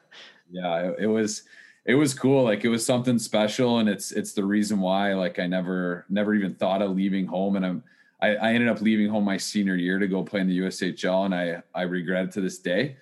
[0.51, 1.43] yeah, it, it, was
[1.85, 2.43] it was cool.
[2.43, 6.35] Like it was something special, and it's it's the reason why like I never never
[6.35, 7.83] even thought of leaving home, and I'm
[8.21, 11.25] I, I ended up leaving home my senior year to go play in the USHL,
[11.25, 12.97] and I I regret it to this day.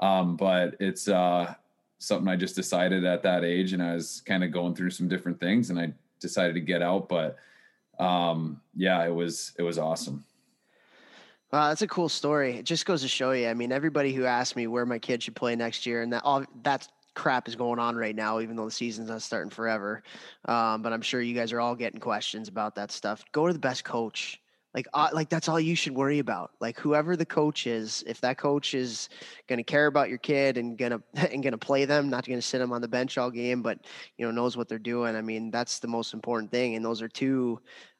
[0.00, 1.54] Um, but it's uh,
[1.98, 5.08] something I just decided at that age, and I was kind of going through some
[5.08, 7.36] different things, and I decided to get out, but
[7.98, 10.24] um, yeah, it was it was awesome.
[11.52, 12.56] Wow, that's a cool story.
[12.58, 13.48] It just goes to show you.
[13.48, 16.22] I mean, everybody who asked me where my kid should play next year, and that
[16.24, 20.02] all that crap is going on right now, even though the season's not starting forever.
[20.44, 23.24] Um, but I'm sure you guys are all getting questions about that stuff.
[23.32, 24.40] Go to the best coach.
[24.78, 26.52] Like, uh, like that's all you should worry about.
[26.60, 29.08] Like, whoever the coach is, if that coach is
[29.48, 32.46] going to care about your kid and gonna and gonna play them, not going to
[32.46, 33.80] sit them on the bench all game, but
[34.18, 35.16] you know knows what they're doing.
[35.16, 36.76] I mean, that's the most important thing.
[36.76, 37.58] And those are two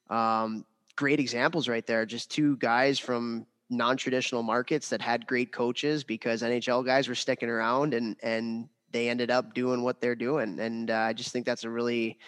[0.09, 0.64] um,
[0.95, 2.07] great examples right there.
[2.07, 7.49] Just two guys from non-traditional markets that had great coaches because NHL guys were sticking
[7.49, 10.61] around and and they ended up doing what they're doing.
[10.61, 12.21] And uh, I just think that's a really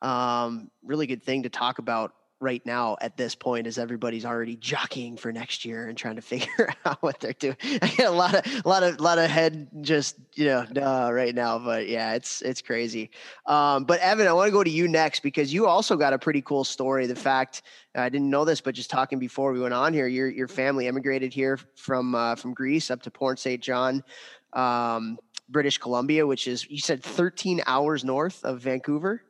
[0.00, 4.54] um, really good thing to talk about right now at this point is everybody's already
[4.56, 7.56] jockeying for next year and trying to figure out what they're doing.
[7.82, 10.66] I get a lot of a lot of a lot of head just you know
[10.76, 13.10] uh, right now, but yeah, it's it's crazy.
[13.46, 16.18] Um, but Evan, I want to go to you next because you also got a
[16.18, 17.06] pretty cool story.
[17.06, 17.62] The fact
[17.94, 20.86] I didn't know this, but just talking before we went on here, your your family
[20.86, 23.60] emigrated here from uh, from Greece up to Fort St.
[23.60, 24.04] John.
[24.52, 29.22] Um, British Columbia, which is you said 13 hours north of Vancouver.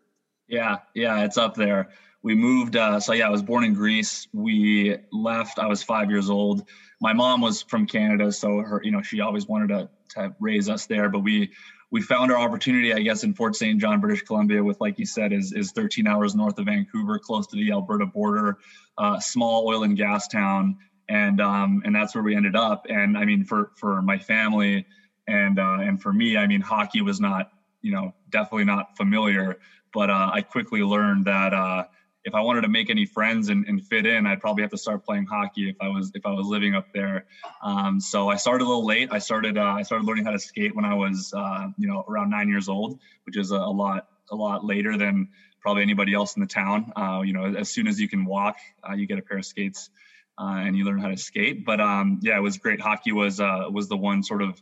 [0.47, 1.89] Yeah, yeah, it's up there
[2.25, 2.75] we moved.
[2.75, 4.27] Uh, so yeah, I was born in Greece.
[4.33, 5.59] We left.
[5.59, 6.63] I was five years old.
[7.01, 10.71] My mom was from Canada, so her, you know, she always wanted to, to raise
[10.71, 11.11] us there.
[11.11, 11.51] But we
[11.91, 13.79] we found our opportunity, I guess, in Fort St.
[13.79, 17.47] John, British Columbia, with like you said, is is 13 hours north of Vancouver, close
[17.49, 18.57] to the Alberta border,
[18.97, 20.77] uh, small oil and gas town,
[21.11, 22.87] and um, and that's where we ended up.
[22.89, 24.87] And I mean, for for my family
[25.29, 27.49] and uh, and for me, I mean, hockey was not,
[27.83, 29.57] you know, definitely not familiar.
[29.93, 31.85] But uh, I quickly learned that uh,
[32.25, 34.79] if I wanted to make any friends and, and, fit in, I'd probably have to
[34.79, 37.27] start playing hockey if I was if I was living up there.
[37.63, 39.11] Um, so I started a little late.
[39.13, 42.05] I started uh, I started learning how to skate when I was uh, you know
[42.09, 45.29] around nine years old, which is a, a, lot a lot later than
[45.61, 46.93] probably anybody else in the town.
[46.97, 48.57] Uh, you know, as soon as you can walk,
[48.89, 49.91] uh, you get a pair of skates
[50.39, 51.65] uh, and you learn how to skate.
[51.65, 52.81] But um, yeah, it was great.
[52.81, 54.61] Hockey was uh, was the one sort of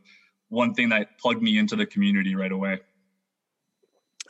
[0.48, 2.80] one thing that plugged me into the community right away.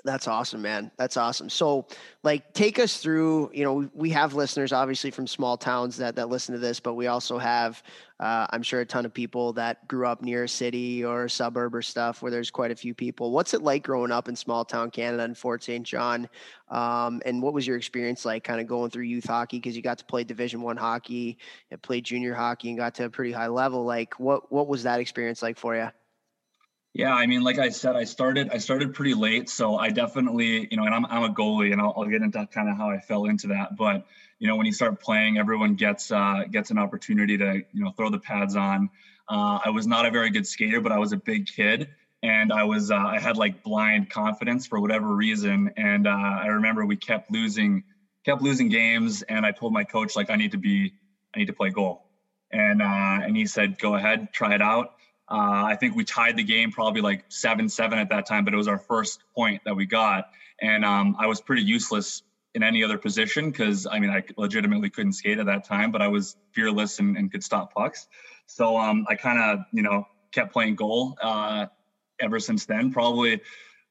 [0.04, 0.90] That's awesome, man.
[0.96, 1.48] That's awesome.
[1.48, 1.86] So,
[2.24, 3.52] like, take us through.
[3.54, 6.94] You know, we have listeners obviously from small towns that that listen to this, but
[6.94, 7.80] we also have,
[8.18, 11.30] uh, I'm sure, a ton of people that grew up near a city or a
[11.30, 13.30] suburb or stuff where there's quite a few people.
[13.30, 15.86] What's it like growing up in small town Canada in Fort St.
[15.86, 16.28] John?
[16.68, 19.82] Um, and what was your experience like, kind of going through youth hockey because you
[19.82, 21.38] got to play Division One hockey,
[21.70, 23.84] and played junior hockey, and got to a pretty high level.
[23.84, 25.90] Like, what what was that experience like for you?
[26.94, 30.68] Yeah, I mean, like I said, I started I started pretty late, so I definitely,
[30.70, 32.90] you know, and I'm I'm a goalie, and I'll, I'll get into kind of how
[32.90, 33.76] I fell into that.
[33.76, 34.04] But
[34.38, 37.92] you know, when you start playing, everyone gets uh, gets an opportunity to you know
[37.96, 38.90] throw the pads on.
[39.28, 41.88] Uh, I was not a very good skater, but I was a big kid,
[42.22, 45.70] and I was uh, I had like blind confidence for whatever reason.
[45.78, 47.84] And uh, I remember we kept losing
[48.26, 50.92] kept losing games, and I told my coach like I need to be
[51.34, 52.02] I need to play goal,
[52.50, 52.84] and uh,
[53.24, 54.88] and he said go ahead, try it out
[55.30, 58.54] uh, I think we tied the game probably like seven seven at that time, but
[58.54, 60.30] it was our first point that we got,
[60.60, 62.22] and um, I was pretty useless
[62.54, 66.02] in any other position because I mean I legitimately couldn't skate at that time, but
[66.02, 68.08] I was fearless and, and could stop pucks.
[68.46, 71.66] So um, I kind of you know kept playing goal uh,
[72.20, 72.92] ever since then.
[72.92, 73.40] Probably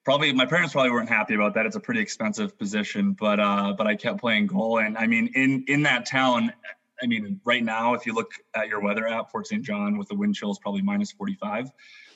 [0.04, 1.66] probably my parents probably weren't happy about that.
[1.66, 5.32] It's a pretty expensive position, but uh, but I kept playing goal, and I mean
[5.34, 6.54] in in that town
[7.02, 9.64] I mean, right now, if you look at your weather app, Fort St.
[9.64, 11.72] John with the wind chill is probably minus 45.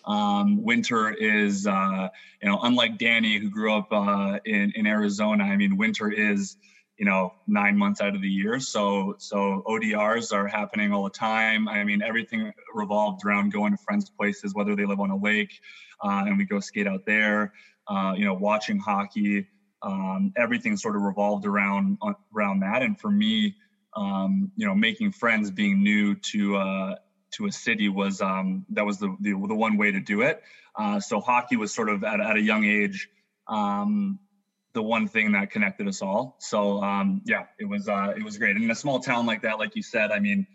[0.05, 2.09] Um, winter is, uh,
[2.41, 5.43] you know, unlike Danny who grew up uh, in in Arizona.
[5.43, 6.57] I mean, winter is,
[6.97, 8.59] you know, nine months out of the year.
[8.59, 11.67] So so ODRs are happening all the time.
[11.67, 15.59] I mean, everything revolved around going to friends' places, whether they live on a lake,
[16.03, 17.53] uh, and we go skate out there.
[17.87, 19.47] Uh, you know, watching hockey.
[19.81, 21.97] Um, everything sort of revolved around
[22.35, 22.81] around that.
[22.81, 23.55] And for me,
[23.95, 26.95] um, you know, making friends, being new to uh,
[27.31, 30.41] to a city was um, that was the, the, the one way to do it.
[30.75, 33.09] Uh, so hockey was sort of at, at a young age
[33.47, 34.19] um,
[34.73, 36.35] the one thing that connected us all.
[36.39, 38.55] So um, yeah, it was uh, it was great.
[38.55, 40.47] And in a small town like that, like you said, I mean,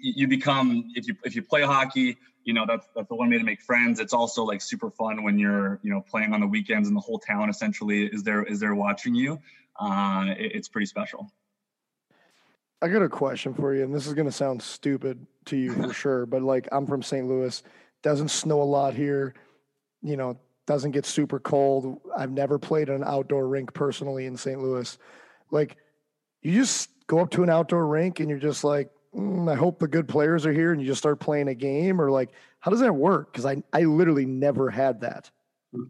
[0.00, 3.38] you become if you if you play hockey, you know that's that's the one way
[3.38, 4.00] to make friends.
[4.00, 7.00] It's also like super fun when you're you know playing on the weekends and the
[7.00, 9.40] whole town essentially is there is there watching you.
[9.78, 11.30] Uh, it, it's pretty special.
[12.84, 15.72] I got a question for you, and this is going to sound stupid to you
[15.72, 17.26] for sure, but like I'm from St.
[17.26, 17.62] Louis,
[18.02, 19.32] doesn't snow a lot here,
[20.02, 22.02] you know, doesn't get super cold.
[22.14, 24.60] I've never played an outdoor rink personally in St.
[24.60, 24.98] Louis.
[25.50, 25.78] Like,
[26.42, 29.78] you just go up to an outdoor rink and you're just like, mm, I hope
[29.78, 32.70] the good players are here, and you just start playing a game, or like, how
[32.70, 33.32] does that work?
[33.32, 35.30] Because I I literally never had that.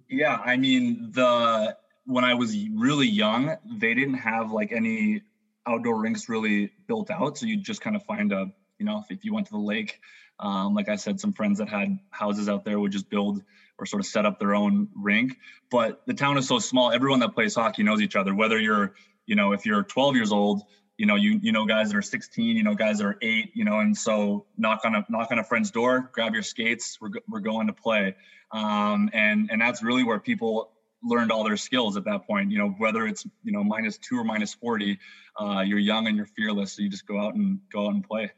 [0.09, 1.77] Yeah, I mean the
[2.07, 5.23] when I was really young, they didn't have like any
[5.67, 7.39] outdoor rinks really built out.
[7.39, 8.47] So you just kind of find a,
[8.79, 10.01] you know, if, you went to the lake,
[10.41, 13.43] um, like I said, some friends that had houses out there would just build
[13.79, 15.37] or sort of set up their own rink.
[15.71, 18.35] But the town is so small, everyone that plays hockey knows each other.
[18.35, 18.95] Whether you're,
[19.27, 20.63] you know, if you're 12 years old,
[20.97, 23.51] you know, you you know guys that are 16, you know guys that are eight,
[23.55, 26.99] you know, and so knock on a knock on a friend's door, grab your skates,
[27.01, 28.15] we're we're going to play,
[28.53, 30.74] um, and and that's really where people
[31.05, 32.51] learned all their skills at that point.
[32.51, 34.99] You know, whether it's you know minus two or minus forty,
[35.39, 38.05] uh, you're young and you're fearless, so you just go out and go out and
[38.05, 38.33] play.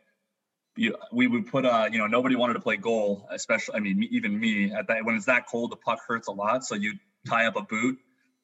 [0.78, 4.08] You, we would put uh, you know nobody wanted to play goal, especially I mean
[4.10, 6.94] even me at that when it's that cold the puck hurts a lot, so you
[7.26, 7.98] tie up a boot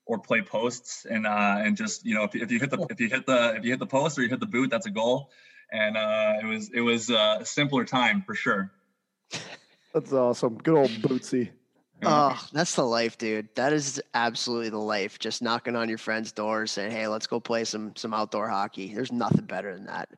[0.06, 3.00] or play posts and uh, and just you know if, if you hit the if
[3.00, 4.90] you hit the if you hit the post or you hit the boot that's a
[4.90, 5.30] goal,
[5.70, 8.70] and uh, it was it was uh, a simpler time for sure.
[9.92, 10.56] That's awesome.
[10.56, 11.50] Good old Bootsy.
[12.02, 13.48] Oh, that's the life, dude.
[13.54, 15.18] That is absolutely the life.
[15.18, 18.94] Just knocking on your friend's door, saying, "Hey, let's go play some some outdoor hockey."
[18.94, 20.08] There's nothing better than that.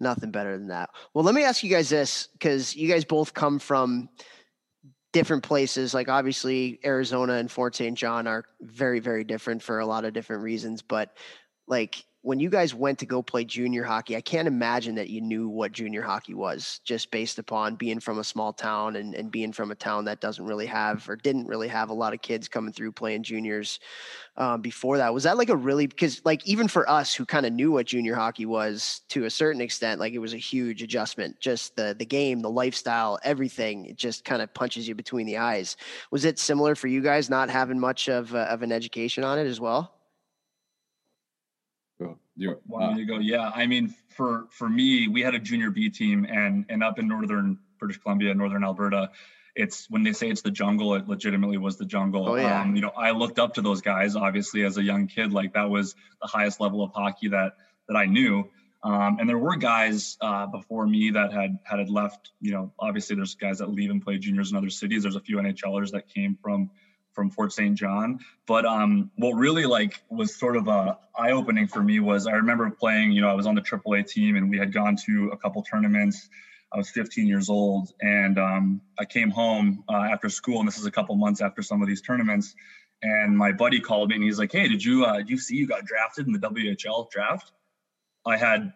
[0.00, 0.90] Nothing better than that.
[1.14, 4.08] Well, let me ask you guys this, because you guys both come from
[5.12, 5.94] different places.
[5.94, 7.96] Like obviously, Arizona and Fort St.
[7.96, 10.82] John are very, very different for a lot of different reasons.
[10.82, 11.16] But
[11.68, 15.20] like when you guys went to go play junior hockey, I can't imagine that you
[15.20, 19.28] knew what junior hockey was just based upon being from a small town and, and
[19.28, 22.22] being from a town that doesn't really have or didn't really have a lot of
[22.22, 23.80] kids coming through playing juniors
[24.36, 25.12] um, before that.
[25.12, 27.86] Was that like a really, because like even for us who kind of knew what
[27.86, 31.96] junior hockey was to a certain extent, like it was a huge adjustment, just the,
[31.98, 35.76] the game, the lifestyle, everything, it just kind of punches you between the eyes.
[36.12, 39.40] Was it similar for you guys not having much of, uh, of an education on
[39.40, 39.92] it as well?
[42.36, 43.18] You, want me to go?
[43.18, 46.98] Yeah, I mean, for for me, we had a junior B team, and and up
[46.98, 49.10] in northern British Columbia, northern Alberta,
[49.54, 52.28] it's when they say it's the jungle, it legitimately was the jungle.
[52.28, 52.62] Oh, yeah.
[52.62, 55.32] Um, you know, I looked up to those guys obviously as a young kid.
[55.32, 57.56] Like that was the highest level of hockey that
[57.88, 58.48] that I knew.
[58.84, 62.32] Um, and there were guys uh, before me that had had left.
[62.40, 65.02] You know, obviously there's guys that leave and play juniors in other cities.
[65.02, 66.70] There's a few NHLers that came from
[67.12, 67.76] from Fort St.
[67.76, 68.20] John.
[68.46, 72.32] But um, what really like was sort of a eye opening for me was I
[72.32, 73.12] remember playing.
[73.12, 75.62] You know, I was on the AAA team and we had gone to a couple
[75.62, 76.28] tournaments.
[76.72, 80.78] I was 15 years old, and um, I came home uh, after school, and this
[80.78, 82.54] is a couple months after some of these tournaments.
[83.02, 85.56] And my buddy called me, and he's like, "Hey, did you uh, did you see
[85.56, 87.52] you got drafted in the WHL draft?"
[88.24, 88.72] I had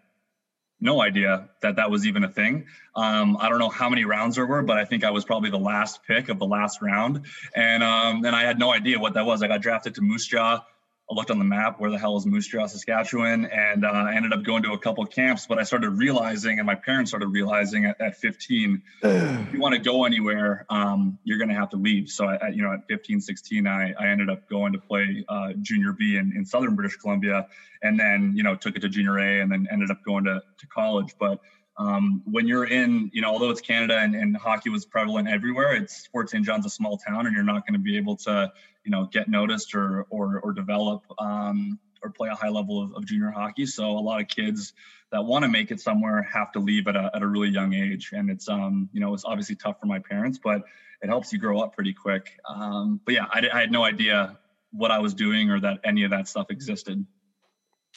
[0.81, 2.67] no idea that that was even a thing.
[2.95, 5.51] Um, I don't know how many rounds there were, but I think I was probably
[5.51, 9.15] the last pick of the last round, and um, and I had no idea what
[9.15, 9.43] that was.
[9.43, 10.63] I got drafted to Moose Jaw
[11.09, 14.17] I looked on the map where the hell is Moose Jaw, Saskatchewan, and uh, I
[14.17, 15.47] ended up going to a couple camps.
[15.47, 19.75] But I started realizing, and my parents started realizing at, at 15, if you want
[19.75, 22.09] to go anywhere, um, you're going to have to leave.
[22.09, 25.53] So, I, you know, at 15, 16, I, I ended up going to play uh,
[25.63, 27.47] junior B in, in southern British Columbia,
[27.83, 30.43] and then you know took it to junior A, and then ended up going to
[30.59, 31.15] to college.
[31.21, 31.41] But
[31.79, 35.75] um, when you're in, you know, although it's Canada and, and hockey was prevalent everywhere,
[35.75, 36.45] it's Fort St.
[36.45, 38.51] John's a small town, and you're not going to be able to,
[38.85, 42.95] you know, get noticed or or or develop um, or play a high level of,
[42.95, 43.67] of, junior hockey.
[43.67, 44.73] So a lot of kids
[45.13, 47.75] that want to make it somewhere have to leave at a at a really young
[47.75, 50.63] age, and it's um, you know, it's obviously tough for my parents, but
[51.03, 52.39] it helps you grow up pretty quick.
[52.49, 54.39] Um, but yeah, I, I had no idea
[54.73, 57.05] what I was doing or that any of that stuff existed.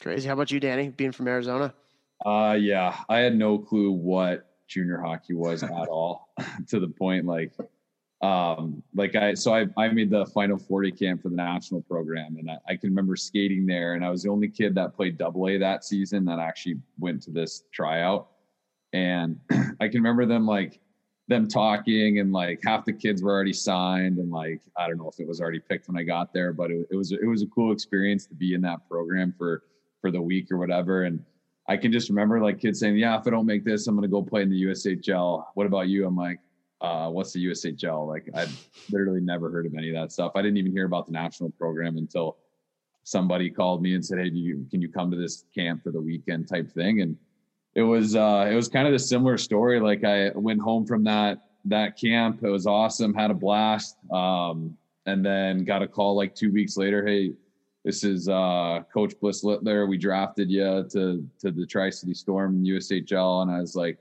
[0.02, 0.28] Crazy.
[0.28, 0.88] How about you, Danny?
[0.88, 1.74] Being from Arizona.
[2.24, 6.28] Uh, yeah, I had no clue what junior hockey was at all
[6.68, 7.52] to the point like,
[8.22, 12.36] um, like I, so I, I made the final 40 camp for the national program
[12.36, 15.16] and I, I can remember skating there and I was the only kid that played
[15.16, 18.28] double A that season that actually went to this tryout.
[18.92, 19.40] And
[19.80, 20.80] I can remember them like,
[21.30, 25.08] them talking and like half the kids were already signed and like I don't know
[25.08, 27.42] if it was already picked when I got there, but it, it was it was
[27.42, 29.62] a cool experience to be in that program for
[30.00, 31.04] for the week or whatever.
[31.04, 31.24] And
[31.68, 34.08] I can just remember like kids saying, "Yeah, if I don't make this, I'm going
[34.08, 36.06] to go play in the USHL." What about you?
[36.06, 36.40] I'm like,
[36.80, 40.32] uh, "What's the USHL?" Like I've literally never heard of any of that stuff.
[40.34, 42.38] I didn't even hear about the national program until
[43.04, 46.00] somebody called me and said, "Hey, you, can you come to this camp for the
[46.00, 47.02] weekend?" type thing.
[47.02, 47.16] And
[47.74, 49.80] it was uh, it was kind of a similar story.
[49.80, 52.42] Like I went home from that that camp.
[52.42, 53.14] It was awesome.
[53.14, 53.96] Had a blast.
[54.10, 57.06] Um, and then got a call like two weeks later.
[57.06, 57.32] Hey,
[57.84, 59.86] this is uh, Coach Bliss Littler.
[59.86, 63.98] We drafted you to to the Tri City Storm USHL, and I was like,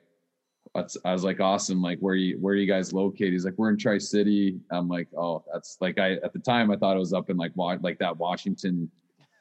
[0.75, 1.81] I was like, awesome.
[1.81, 3.33] Like, where you where are you guys located?
[3.33, 4.59] He's like, we're in Tri City.
[4.71, 7.37] I'm like, oh, that's like I at the time I thought it was up in
[7.37, 8.91] like like that Washington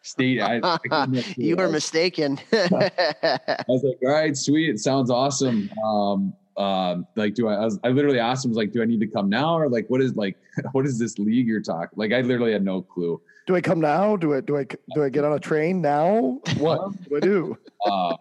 [0.02, 0.40] State.
[0.40, 2.38] I, I you were mistaken.
[2.52, 4.70] I was like, all right, sweet.
[4.70, 5.70] It sounds awesome.
[5.84, 9.00] Um, um, like, do I, I, was, I literally asked him, like, do I need
[9.00, 9.56] to come now?
[9.56, 10.36] Or like, what is like,
[10.72, 11.96] what is this league you're talking?
[11.96, 13.20] Like, I literally had no clue.
[13.48, 14.14] Do I come now?
[14.14, 16.38] Do I, do I, do I get on a train now?
[16.58, 17.58] What do I do?
[17.90, 18.16] Um,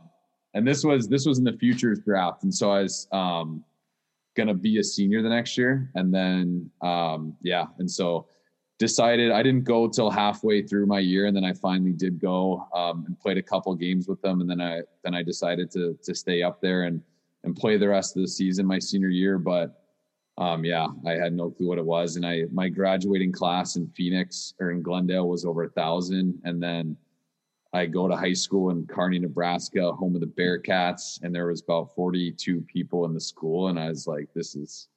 [0.54, 2.44] and this was, this was in the futures draft.
[2.44, 3.62] And so I was, um,
[4.38, 5.92] going to be a senior the next year.
[5.96, 7.66] And then, um, yeah.
[7.78, 8.28] And so
[8.80, 11.26] decided I didn't go till halfway through my year.
[11.26, 14.40] And then I finally did go, um, and played a couple games with them.
[14.40, 17.02] And then I, then I decided to, to stay up there and,
[17.44, 19.38] and play the rest of the season my senior year.
[19.38, 19.87] But
[20.38, 22.16] um, yeah, I had no clue what it was.
[22.16, 26.40] And I my graduating class in Phoenix or in Glendale was over a thousand.
[26.44, 26.96] And then
[27.74, 31.62] I go to high school in Kearney, Nebraska, home of the Bearcats, and there was
[31.62, 33.68] about 42 people in the school.
[33.68, 34.88] And I was like, this is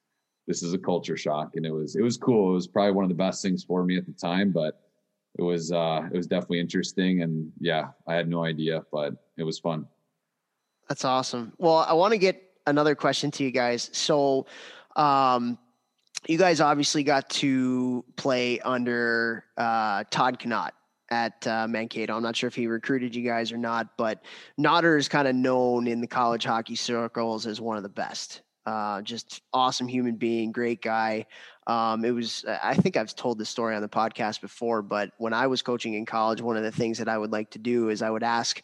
[0.47, 1.57] this is a culture shock.
[1.57, 2.51] And it was it was cool.
[2.51, 4.83] It was probably one of the best things for me at the time, but
[5.39, 7.23] it was uh it was definitely interesting.
[7.23, 9.87] And yeah, I had no idea, but it was fun.
[10.89, 11.53] That's awesome.
[11.57, 13.91] Well, I want to get another question to you guys.
[13.93, 14.47] So,
[14.97, 15.59] um,
[16.29, 20.75] you guys obviously got to play under uh, Todd Knott
[21.11, 22.17] at uh, Mankato.
[22.17, 24.23] I'm not sure if he recruited you guys or not, but
[24.57, 28.43] Nodder is kind of known in the college hockey circles as one of the best.
[28.67, 31.27] Uh, just awesome human being, great guy.
[31.67, 35.33] Um, it was, I think I've told this story on the podcast before, but when
[35.33, 37.89] I was coaching in college, one of the things that I would like to do
[37.89, 38.63] is I would ask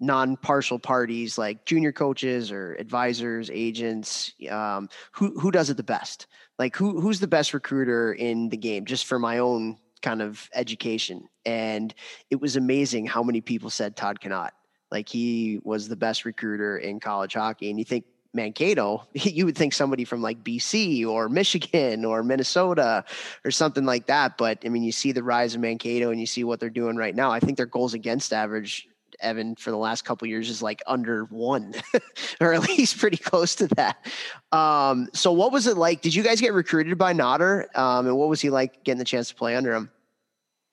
[0.00, 6.26] non-partial parties like junior coaches or advisors, agents, um, who who does it the best?
[6.58, 8.84] Like who who's the best recruiter in the game?
[8.84, 11.28] Just for my own kind of education.
[11.44, 11.94] And
[12.30, 14.54] it was amazing how many people said Todd Knott.
[14.90, 17.70] Like he was the best recruiter in college hockey.
[17.70, 23.04] And you think Mankato, you would think somebody from like BC or Michigan or Minnesota
[23.44, 24.38] or something like that.
[24.38, 26.96] But I mean, you see the rise of Mankato and you see what they're doing
[26.96, 27.30] right now.
[27.30, 28.88] I think their goals against average
[29.20, 31.74] Evan for the last couple years is like under one,
[32.40, 34.06] or at least pretty close to that.
[34.52, 36.02] Um, so what was it like?
[36.02, 37.68] Did you guys get recruited by Nodder?
[37.74, 39.90] Um, and what was he like getting the chance to play under him?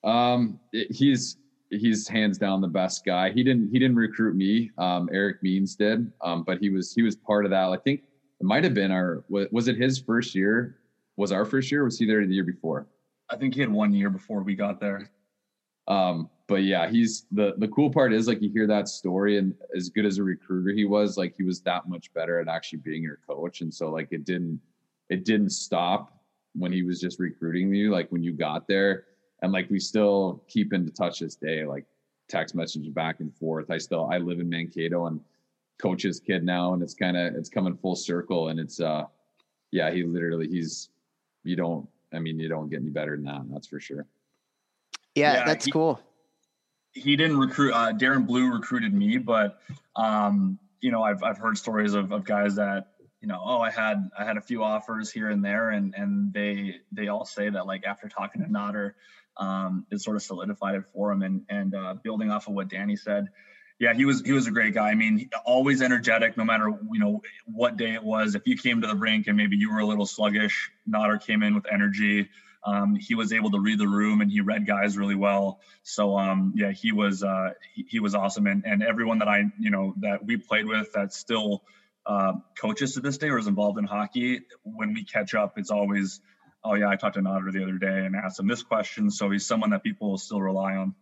[0.04, 1.36] Um, it, he's
[1.70, 3.30] he's hands down the best guy.
[3.30, 4.70] He didn't he didn't recruit me.
[4.78, 6.10] Um, Eric Means did.
[6.22, 7.68] Um, but he was he was part of that.
[7.68, 8.02] I think
[8.40, 10.78] it might have been our was, was it his first year?
[11.16, 11.84] Was our first year?
[11.84, 12.86] was he there the year before?
[13.30, 15.10] I think he had one year before we got there.
[15.88, 19.54] Um, but yeah, he's the the cool part is like you hear that story, and
[19.74, 22.78] as good as a recruiter he was, like he was that much better at actually
[22.78, 24.60] being your coach, and so like it didn't
[25.08, 26.20] it didn't stop
[26.54, 27.90] when he was just recruiting you.
[27.90, 29.04] Like when you got there,
[29.42, 31.84] and like we still keep in touch this day, like
[32.28, 33.70] text messages back and forth.
[33.70, 35.20] I still I live in Mankato and
[35.78, 39.04] coach his kid now, and it's kind of it's coming full circle, and it's uh
[39.72, 40.90] yeah, he literally he's
[41.42, 44.06] you don't I mean you don't get any better than that, that's for sure.
[45.16, 46.00] Yeah, yeah that's he, cool.
[46.96, 47.72] He didn't recruit.
[47.72, 49.58] Uh, Darren Blue recruited me, but
[49.94, 52.88] um, you know, I've I've heard stories of, of guys that
[53.20, 56.32] you know, oh, I had I had a few offers here and there, and and
[56.32, 58.94] they they all say that like after talking to Nodder,
[59.36, 61.22] um, it sort of solidified it for him.
[61.22, 63.28] And and uh, building off of what Danny said,
[63.78, 64.90] yeah, he was he was a great guy.
[64.90, 68.34] I mean, always energetic, no matter you know what day it was.
[68.34, 71.42] If you came to the rink and maybe you were a little sluggish, Nodder came
[71.42, 72.28] in with energy.
[72.66, 75.60] Um, he was able to read the room and he read guys really well.
[75.84, 78.46] So um, yeah, he was uh, he, he, was awesome.
[78.48, 81.62] And and everyone that I you know that we played with that still
[82.06, 85.70] uh, coaches to this day or is involved in hockey, when we catch up, it's
[85.70, 86.20] always
[86.64, 89.10] oh yeah, I talked to Nodder the other day and asked him this question.
[89.10, 90.94] So he's someone that people still rely on.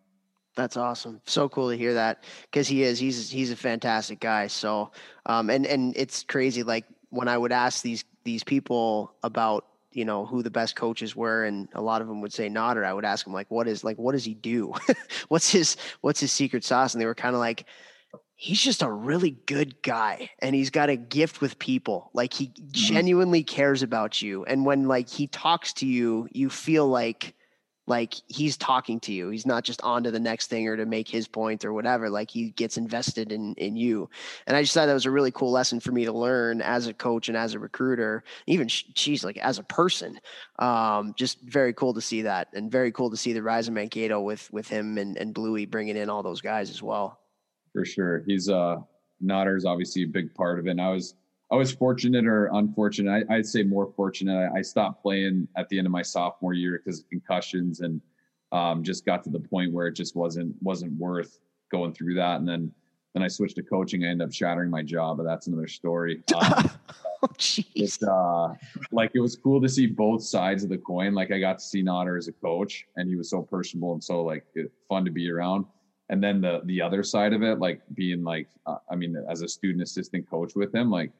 [0.56, 1.20] That's awesome.
[1.24, 2.98] So cool to hear that because he is.
[2.98, 4.46] He's he's a fantastic guy.
[4.48, 4.92] So,
[5.26, 6.62] um, and and it's crazy.
[6.62, 11.14] Like when I would ask these these people about you know who the best coaches
[11.14, 13.68] were and a lot of them would say Nodder i would ask them like what
[13.68, 14.72] is like what does he do?
[15.28, 16.94] What's his what's his secret sauce?
[16.94, 17.66] And they were kind of like
[18.36, 22.10] he's just a really good guy and he's got a gift with people.
[22.12, 22.66] Like he mm-hmm.
[22.72, 27.34] genuinely cares about you and when like he talks to you you feel like
[27.86, 29.28] like he's talking to you.
[29.28, 32.08] He's not just on to the next thing or to make his point or whatever.
[32.08, 34.08] Like he gets invested in in you.
[34.46, 36.86] And i just thought that was a really cool lesson for me to learn as
[36.86, 40.18] a coach and as a recruiter even she's like as a person.
[40.58, 43.74] Um, just very cool to see that and very cool to see the rise of
[43.74, 47.20] mankato with with him and and bluey bringing in all those guys as well.
[47.72, 48.22] For sure.
[48.26, 48.76] He's uh
[49.20, 50.70] Nodder's obviously a big part of it.
[50.70, 51.14] And i was
[51.54, 53.26] I was fortunate or unfortunate.
[53.30, 54.50] I, would say more fortunate.
[54.52, 58.00] I, I, stopped playing at the end of my sophomore year because of concussions, and
[58.50, 61.38] um, just got to the point where it just wasn't wasn't worth
[61.70, 62.40] going through that.
[62.40, 62.72] And then
[63.14, 64.04] then I switched to coaching.
[64.04, 66.24] I ended up shattering my jaw, but that's another story.
[66.34, 68.02] Um, oh, jeez.
[68.02, 68.54] Uh,
[68.90, 71.14] like it was cool to see both sides of the coin.
[71.14, 74.02] Like I got to see Nodder as a coach, and he was so personable and
[74.02, 74.44] so like
[74.88, 75.66] fun to be around.
[76.08, 79.42] And then the the other side of it, like being like, uh, I mean, as
[79.42, 81.12] a student assistant coach with him, like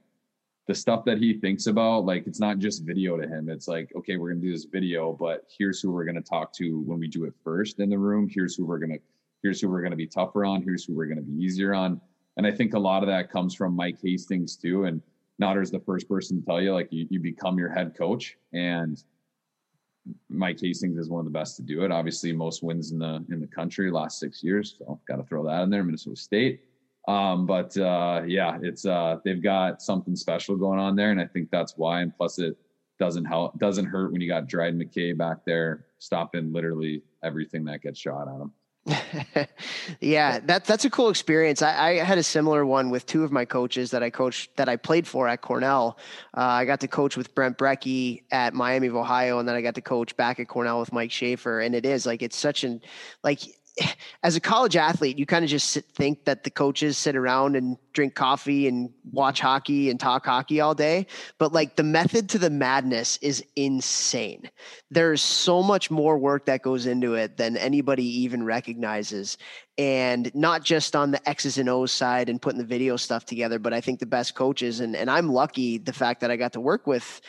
[0.66, 3.48] the stuff that he thinks about, like it's not just video to him.
[3.48, 6.80] It's like, okay, we're gonna do this video, but here's who we're gonna talk to
[6.80, 8.28] when we do it first in the room.
[8.30, 8.98] Here's who we're gonna,
[9.42, 10.62] here's who we're gonna be tougher on.
[10.62, 12.00] Here's who we're gonna be easier on.
[12.36, 14.84] And I think a lot of that comes from Mike Hastings too.
[14.84, 15.02] And
[15.38, 18.36] Nodder's the first person to tell you, like you, you become your head coach.
[18.52, 19.02] And
[20.28, 21.90] Mike Hastings is one of the best to do it.
[21.90, 24.76] Obviously, most wins in the in the country last six years.
[24.78, 25.84] So got to throw that in there.
[25.84, 26.62] Minnesota State.
[27.07, 31.26] Um, but uh, yeah, it's uh, they've got something special going on there, and I
[31.26, 32.00] think that's why.
[32.00, 32.57] And plus, it
[32.98, 37.82] doesn't help doesn't hurt when you got Dryden McKay back there stopping literally everything that
[37.82, 38.52] gets shot at him.
[40.00, 41.62] yeah, that that's a cool experience.
[41.62, 44.68] I, I, had a similar one with two of my coaches that I coached that
[44.68, 45.98] I played for at Cornell.
[46.36, 49.62] Uh, I got to coach with Brent Brekke at Miami of Ohio, and then I
[49.62, 51.64] got to coach back at Cornell with Mike Schafer.
[51.64, 52.82] And it is like it's such an
[53.22, 53.40] like
[54.22, 57.56] as a college athlete, you kind of just sit, think that the coaches sit around
[57.56, 61.06] and drink coffee and watch hockey and talk hockey all day.
[61.38, 64.50] But like the method to the madness is insane.
[64.90, 69.38] There's so much more work that goes into it than anybody even recognizes.
[69.76, 73.58] And not just on the X's and O's side and putting the video stuff together,
[73.58, 76.52] but I think the best coaches, and, and I'm lucky the fact that I got
[76.52, 77.20] to work with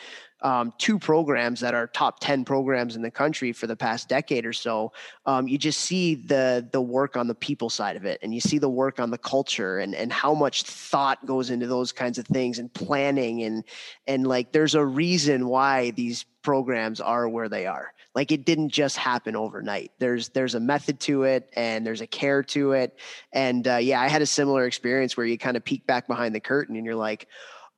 [0.46, 4.46] um, two programs that are top 10 programs in the country for the past decade
[4.46, 4.92] or so
[5.26, 8.40] um, you just see the the work on the people side of it and you
[8.40, 12.16] see the work on the culture and and how much thought goes into those kinds
[12.16, 13.64] of things and planning and
[14.06, 17.92] and like there's a reason why these programs are where they are.
[18.14, 19.90] Like it didn't just happen overnight.
[19.98, 22.96] There's there's a method to it and there's a care to it
[23.32, 26.34] and uh, yeah i had a similar experience where you kind of peek back behind
[26.34, 27.26] the curtain and you're like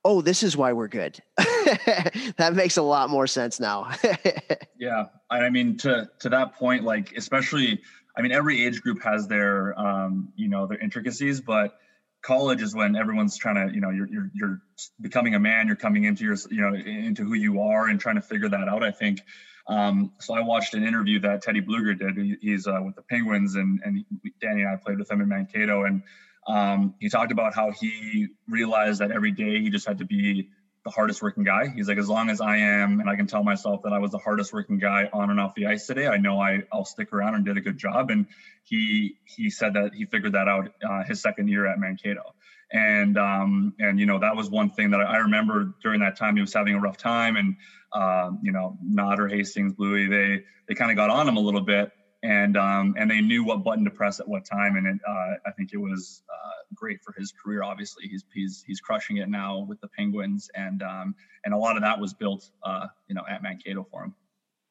[0.05, 1.19] oh, this is why we're good.
[1.37, 3.91] that makes a lot more sense now.
[4.79, 5.07] yeah.
[5.31, 7.83] I mean, to, to that point, like, especially,
[8.17, 11.79] I mean, every age group has their, um, you know, their intricacies, but
[12.23, 14.63] college is when everyone's trying to, you know, you're, you're, you're
[15.01, 18.17] becoming a man, you're coming into your, you know, into who you are and trying
[18.17, 18.83] to figure that out.
[18.83, 19.21] I think.
[19.69, 22.39] Um, so I watched an interview that Teddy Bluger did.
[22.41, 24.05] He's uh, with the Penguins, and and
[24.41, 26.03] Danny and I played with him in Mankato, and
[26.49, 30.49] um, he talked about how he realized that every day he just had to be
[30.85, 31.69] the hardest working guy.
[31.69, 34.11] He's like, as long as I am, and I can tell myself that I was
[34.13, 37.13] the hardest working guy on and off the ice today, I know I, I'll stick
[37.13, 38.11] around and did a good job.
[38.11, 38.27] And
[38.65, 42.23] he he said that he figured that out uh, his second year at Mankato.
[42.73, 46.37] And um, and you know that was one thing that I remember during that time
[46.37, 47.57] he was having a rough time, and
[47.95, 51.63] um, you know Nodder, Hastings, Bluey, they they kind of got on him a little
[51.63, 51.91] bit,
[52.23, 55.35] and um, and they knew what button to press at what time, and it, uh,
[55.47, 57.63] I think it was uh, great for his career.
[57.63, 61.15] Obviously, he's he's he's crushing it now with the Penguins, and um,
[61.45, 64.15] and a lot of that was built, uh, you know, at Mankato for him.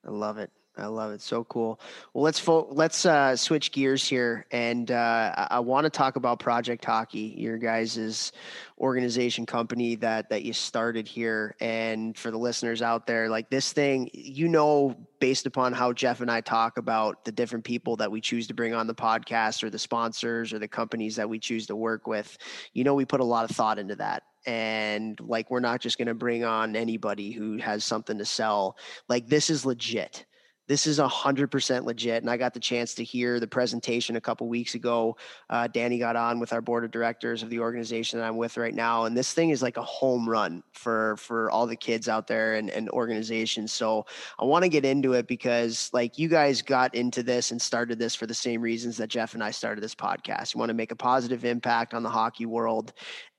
[0.05, 0.51] I love it.
[0.79, 1.21] I love it.
[1.21, 1.79] So cool.
[2.13, 6.17] Well, let's fo- let's uh, switch gears here, and uh, I, I want to talk
[6.17, 8.31] about Project Hockey, your guys'
[8.79, 11.55] organization company that that you started here.
[11.59, 16.21] And for the listeners out there, like this thing, you know, based upon how Jeff
[16.21, 19.63] and I talk about the different people that we choose to bring on the podcast,
[19.63, 22.37] or the sponsors, or the companies that we choose to work with,
[22.73, 25.97] you know, we put a lot of thought into that and like we're not just
[25.97, 28.77] going to bring on anybody who has something to sell
[29.09, 30.25] like this is legit
[30.67, 32.21] this is a hundred percent legit.
[32.23, 35.17] And I got the chance to hear the presentation a couple weeks ago.
[35.49, 38.57] Uh, Danny got on with our board of directors of the organization that I'm with
[38.57, 42.07] right now, and this thing is like a home run for for all the kids
[42.07, 43.71] out there and, and organizations.
[43.71, 44.05] So
[44.39, 47.99] I want to get into it because like you guys got into this and started
[47.99, 50.53] this for the same reasons that Jeff and I started this podcast.
[50.53, 52.93] You want to make a positive impact on the hockey world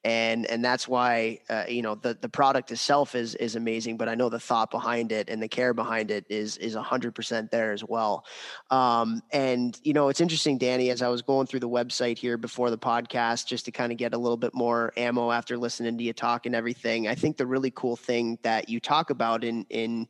[0.05, 4.09] and and that's why uh, you know the the product itself is is amazing but
[4.09, 7.73] i know the thought behind it and the care behind it is is 100% there
[7.73, 8.25] as well.
[8.71, 12.37] Um, and you know it's interesting danny as i was going through the website here
[12.37, 15.99] before the podcast just to kind of get a little bit more ammo after listening
[15.99, 19.43] to you talk and everything i think the really cool thing that you talk about
[19.43, 20.07] in in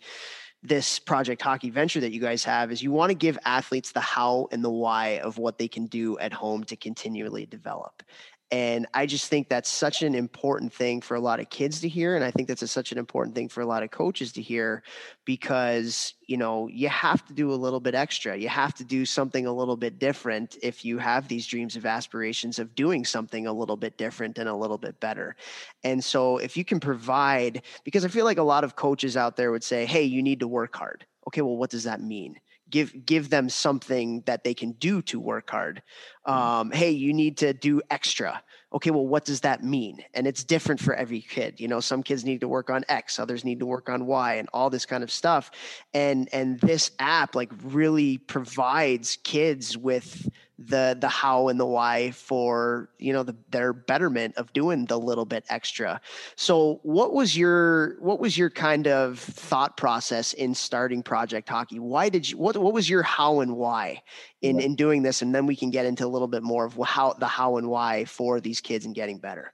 [0.63, 4.01] this project hockey venture that you guys have is you want to give athletes the
[4.01, 8.03] how and the why of what they can do at home to continually develop
[8.51, 11.89] and I just think that's such an important thing for a lot of kids to
[11.89, 12.17] hear.
[12.17, 14.43] And I think that's a, such an important thing for a lot of coaches to
[14.43, 14.83] hear
[15.27, 18.35] because, you know, you have to do a little bit extra.
[18.37, 21.85] You have to do something a little bit different if you have these dreams of
[21.85, 25.37] aspirations of doing something a little bit different and a little bit better.
[25.85, 29.37] And so if you can provide, because I feel like a lot of coaches out
[29.37, 31.05] there would say, hey, you need to work hard.
[31.27, 32.41] Okay, well, what does that mean?
[32.71, 35.83] Give give them something that they can do to work hard
[36.27, 36.39] mm-hmm.
[36.39, 38.43] um, hey you need to do extra
[38.73, 40.03] okay well what does that mean?
[40.15, 43.19] And it's different for every kid you know some kids need to work on x
[43.19, 45.51] others need to work on y and all this kind of stuff.
[45.95, 52.11] And and this app like really provides kids with the the how and the why
[52.11, 56.01] for you know the, their betterment of doing the little bit extra.
[56.35, 61.79] So what was your what was your kind of thought process in starting project hockey?
[61.79, 64.03] Why did you what what was your how and why
[64.43, 66.79] in in doing this and then we can get into a little bit more of
[66.85, 69.53] how the how and why for these kids and getting better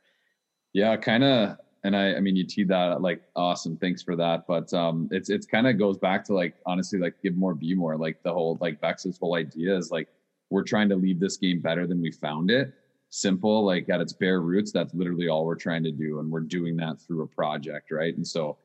[0.73, 3.77] yeah kind of and I, I mean, you teed that like awesome.
[3.77, 4.47] Thanks for that.
[4.49, 7.75] But um, it's it's kind of goes back to like honestly, like give more, be
[7.75, 7.97] more.
[7.97, 10.09] Like the whole like Bex's whole idea is like
[10.51, 12.73] we're trying to leave this game better than we found it.
[13.11, 16.21] Simple, like at its bare roots, that's literally all we're trying to do.
[16.21, 18.17] And we're doing that through a project, right?
[18.17, 18.57] And so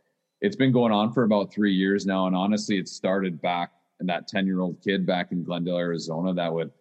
[0.41, 2.25] it's been going on for about three years now.
[2.25, 6.33] And honestly, it started back in that 10 year old kid back in Glendale, Arizona
[6.33, 6.71] that would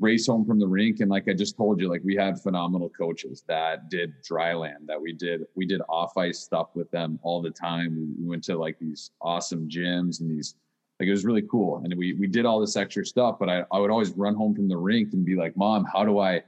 [0.00, 1.00] race home from the rink.
[1.00, 4.86] And like I just told you, like we had phenomenal coaches that did dry land,
[4.86, 8.14] that we did, we did off ice stuff with them all the time.
[8.18, 10.54] We went to like these awesome gyms and these
[11.00, 11.80] like it was really cool.
[11.84, 14.54] And we we did all this extra stuff, but I, I would always run home
[14.54, 16.42] from the rink and be like, Mom, how do I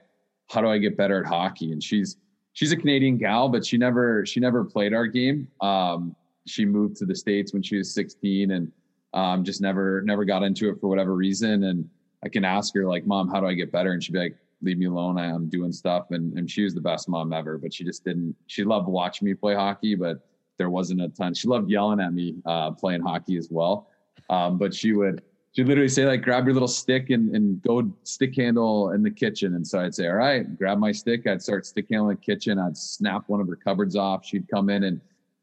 [0.50, 1.72] how do I get better at hockey?
[1.72, 2.16] And she's
[2.52, 5.48] she's a Canadian gal, but she never she never played our game.
[5.60, 8.72] Um, she moved to the States when she was 16 and
[9.14, 11.64] um, just never never got into it for whatever reason.
[11.64, 11.88] And
[12.24, 13.92] I can ask her like, Mom, how do I get better?
[13.92, 15.18] And she'd be like, Leave me alone.
[15.18, 16.10] I, am doing stuff.
[16.10, 18.36] And and she was the best mom ever, but she just didn't.
[18.46, 20.26] She loved watching me play hockey, but
[20.58, 21.32] there wasn't a ton.
[21.32, 23.88] She loved yelling at me uh, playing hockey as well.
[24.28, 27.90] Um, but she would she'd literally say like grab your little stick and, and go
[28.04, 31.42] stick handle in the kitchen and so i'd say all right grab my stick i'd
[31.42, 34.84] start stick handling the kitchen i'd snap one of her cupboards off she'd come in
[34.84, 35.00] and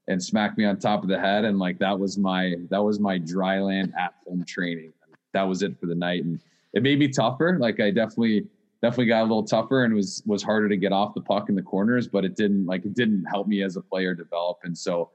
[0.08, 3.00] and smacked me on top of the head and like that was my that was
[3.00, 4.94] my dry land at home training
[5.34, 6.40] that was it for the night and
[6.74, 8.46] it made me tougher like i definitely
[8.82, 11.56] definitely got a little tougher and was was harder to get off the puck in
[11.56, 14.78] the corners but it didn't like it didn't help me as a player develop and
[14.78, 15.10] so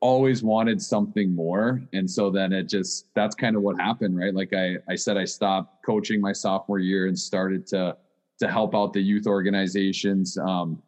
[0.00, 1.82] always wanted something more.
[1.92, 4.34] And so then it just, that's kind of what happened, right?
[4.34, 7.96] Like I, I said, I stopped coaching my sophomore year and started to,
[8.40, 10.36] to help out the youth organizations.
[10.38, 10.82] Um,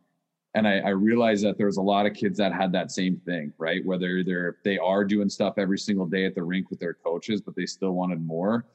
[0.54, 3.16] and I, I realized that there was a lot of kids that had that same
[3.26, 3.84] thing, right?
[3.84, 7.40] Whether they're they are doing stuff every single day at the rink with their coaches,
[7.40, 8.66] but they still wanted more.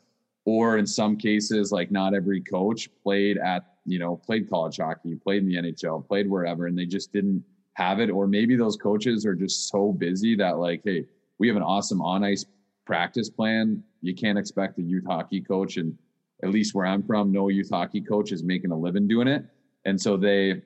[0.45, 5.15] Or in some cases, like not every coach played at, you know, played college hockey,
[5.15, 7.43] played in the NHL, played wherever, and they just didn't
[7.73, 8.09] have it.
[8.09, 11.05] Or maybe those coaches are just so busy that like, hey,
[11.39, 12.45] we have an awesome on ice
[12.85, 13.83] practice plan.
[14.01, 15.97] You can't expect a youth hockey coach, and
[16.43, 19.45] at least where I'm from, no youth hockey coach is making a living doing it.
[19.85, 20.61] And so they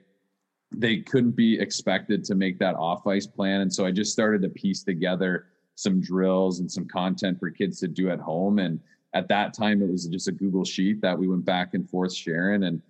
[0.71, 3.61] they couldn't be expected to make that off ice plan.
[3.61, 7.79] And so I just started to piece together some drills and some content for kids
[7.79, 8.59] to do at home.
[8.59, 8.79] And
[9.13, 12.13] at that time, it was just a Google sheet that we went back and forth
[12.13, 12.63] sharing.
[12.63, 12.81] And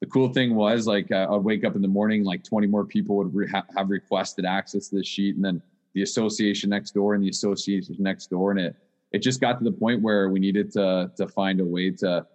[0.00, 2.84] the cool thing was like uh, I'd wake up in the morning, like 20 more
[2.84, 5.62] people would re- have requested access to the sheet, and then
[5.94, 8.76] the association next door and the association next door, and it
[9.12, 12.26] it just got to the point where we needed to to find a way to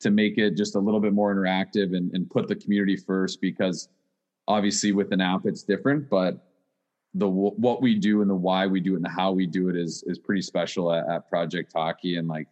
[0.00, 3.40] to make it just a little bit more interactive and, and put the community first
[3.40, 3.88] because
[4.48, 6.48] obviously with an app it's different but
[7.14, 9.68] the what we do and the why we do it and the how we do
[9.68, 12.16] it is is pretty special at, at project hockey.
[12.16, 12.48] And like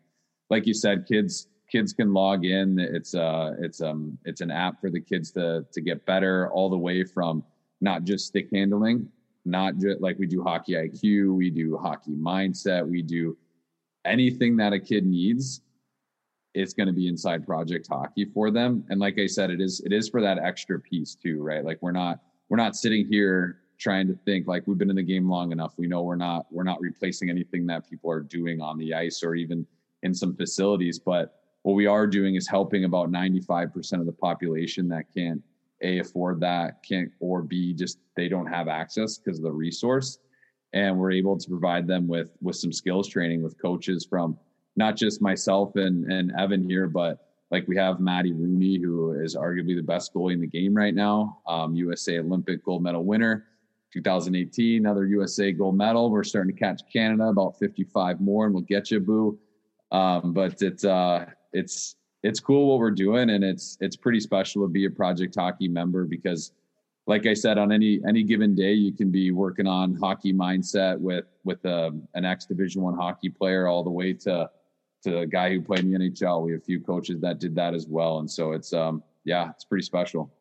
[0.50, 2.78] like you said kids kids can log in.
[2.78, 6.70] It's uh it's um it's an app for the kids to to get better all
[6.70, 7.44] the way from
[7.80, 9.08] not just stick handling
[9.44, 13.36] not just like we do hockey iq we do hockey mindset we do
[14.04, 15.60] anything that a kid needs
[16.56, 18.82] it's going to be inside project hockey for them.
[18.88, 21.64] And like i said it is it is for that extra piece too right?
[21.64, 25.02] Like we're not we're not sitting here trying to think like we've been in the
[25.02, 25.74] game long enough.
[25.76, 29.22] We know we're not we're not replacing anything that people are doing on the ice
[29.22, 29.66] or even
[30.02, 30.98] in some facilities.
[30.98, 35.42] But what we are doing is helping about 95% of the population that can't
[35.82, 40.18] a afford that can't or b just they don't have access because of the resource.
[40.72, 44.38] And we're able to provide them with with some skills training with coaches from
[44.76, 49.36] not just myself and, and Evan here, but like we have Maddie Rooney, who is
[49.36, 53.46] arguably the best goalie in the game right now, um, USA Olympic gold medal winner,
[53.92, 56.10] 2018, another USA gold medal.
[56.10, 59.38] We're starting to catch Canada about 55 more, and we'll get you, boo.
[59.92, 64.62] Um, but it's uh, it's it's cool what we're doing, and it's it's pretty special
[64.62, 66.52] to be a Project Hockey member because
[67.06, 70.98] like I said, on any any given day, you can be working on hockey mindset
[70.98, 74.50] with with a, um, an ex Division One hockey player, all the way to
[75.06, 76.42] to a guy who played in the NHL.
[76.42, 79.50] We have a few coaches that did that as well, and so it's um yeah,
[79.50, 80.32] it's pretty special.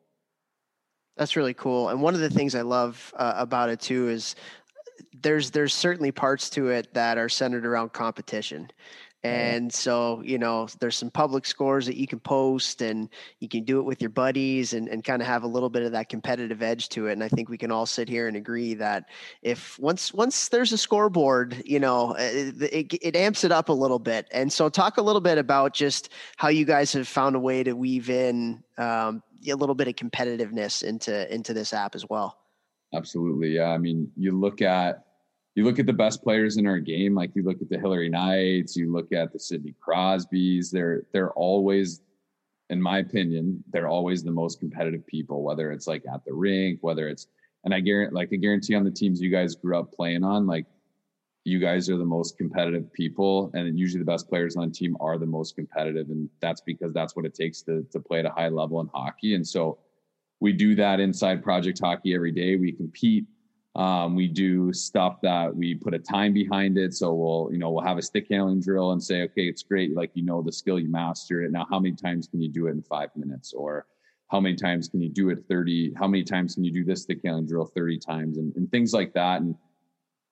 [1.16, 1.88] That's really cool.
[1.88, 4.34] And one of the things I love uh, about it too is
[5.22, 8.70] there's there's certainly parts to it that are centered around competition.
[9.26, 13.08] And so, you know, there's some public scores that you can post and
[13.40, 15.82] you can do it with your buddies and, and kind of have a little bit
[15.82, 17.12] of that competitive edge to it.
[17.12, 19.08] And I think we can all sit here and agree that
[19.42, 23.68] if once once there's a scoreboard, you know, eh, it, it, it amps it up
[23.68, 24.28] a little bit.
[24.30, 27.62] And so talk a little bit about just how you guys have found a way
[27.62, 32.38] to weave in um, a little bit of competitiveness into into this app as well.
[32.94, 33.48] Absolutely.
[33.48, 33.70] Yeah.
[33.70, 35.05] I mean, you look at
[35.56, 38.08] you look at the best players in our game, like you look at the Hilary
[38.08, 42.02] Knights, you look at the Sidney Crosbys, they're they're always,
[42.70, 46.78] in my opinion, they're always the most competitive people, whether it's like at the rink,
[46.82, 47.26] whether it's
[47.64, 50.46] and I guarantee like I guarantee on the teams you guys grew up playing on,
[50.46, 50.66] like
[51.44, 54.96] you guys are the most competitive people and usually the best players on the team
[54.98, 58.26] are the most competitive and that's because that's what it takes to to play at
[58.26, 59.78] a high level in hockey and so
[60.40, 62.56] we do that inside project hockey every day.
[62.56, 63.26] We compete
[63.76, 66.94] um, we do stuff that we put a time behind it.
[66.94, 69.94] So we'll, you know, we'll have a stick handling drill and say, okay, it's great.
[69.94, 71.52] Like, you know, the skill you mastered it.
[71.52, 73.52] Now, how many times can you do it in five minutes?
[73.52, 73.86] Or
[74.28, 75.92] how many times can you do it 30?
[75.94, 78.94] How many times can you do this stick handling drill 30 times and, and things
[78.94, 79.42] like that?
[79.42, 79.54] And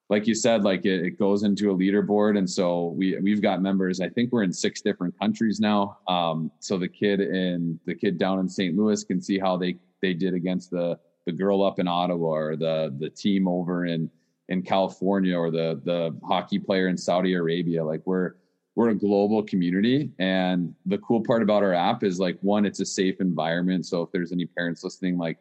[0.09, 2.39] like you said, like it, it, goes into a leaderboard.
[2.39, 5.99] And so we, we've got members, I think we're in six different countries now.
[6.09, 8.75] Um, so the kid in the kid down in St.
[8.75, 12.57] Louis can see how they, they did against the, the girl up in Ottawa or
[12.57, 14.11] the the team over in
[14.49, 17.85] in California or the the hockey player in Saudi Arabia.
[17.85, 18.35] Like we're
[18.75, 22.81] we're a global community and the cool part about our app is like one it's
[22.81, 25.39] a safe environment so if there's any parents listening like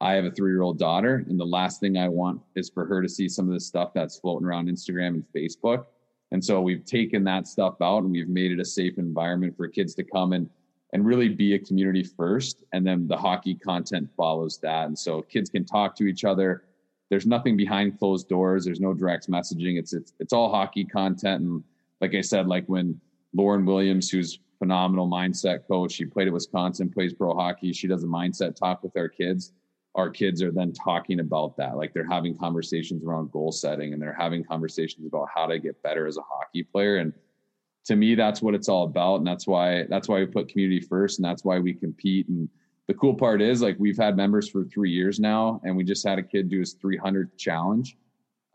[0.00, 3.08] i have a three-year-old daughter and the last thing i want is for her to
[3.08, 5.86] see some of the stuff that's floating around instagram and facebook
[6.32, 9.66] and so we've taken that stuff out and we've made it a safe environment for
[9.66, 10.48] kids to come and
[10.92, 14.86] and really be a community first and then the hockey content follows that.
[14.86, 16.64] And so kids can talk to each other.
[17.10, 18.64] There's nothing behind closed doors.
[18.64, 19.78] There's no direct messaging.
[19.78, 21.42] It's it's, it's all hockey content.
[21.42, 21.64] And
[22.00, 23.00] like i said like when
[23.34, 28.04] lauren williams who's phenomenal mindset coach she played at wisconsin plays pro hockey she does
[28.04, 29.52] a mindset talk with our kids.
[29.96, 31.76] Our kids are then talking about that.
[31.76, 35.82] Like they're having conversations around goal setting and they're having conversations about how to get
[35.82, 36.98] better as a hockey player.
[36.98, 37.12] And
[37.86, 39.16] to me, that's what it's all about.
[39.16, 42.28] And that's why that's why we put community first and that's why we compete.
[42.28, 42.48] And
[42.88, 46.06] the cool part is like we've had members for three years now, and we just
[46.06, 47.96] had a kid do his 300th challenge.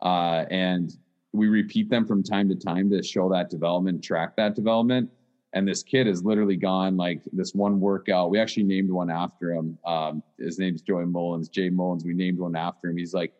[0.02, 0.96] Uh, and
[1.32, 5.10] we repeat them from time to time to show that development, track that development
[5.56, 8.28] and this kid has literally gone like this one workout.
[8.28, 9.78] We actually named one after him.
[9.86, 12.04] Um, his name's Joey Mullins, Jay Mullins.
[12.04, 12.98] We named one after him.
[12.98, 13.32] He's like,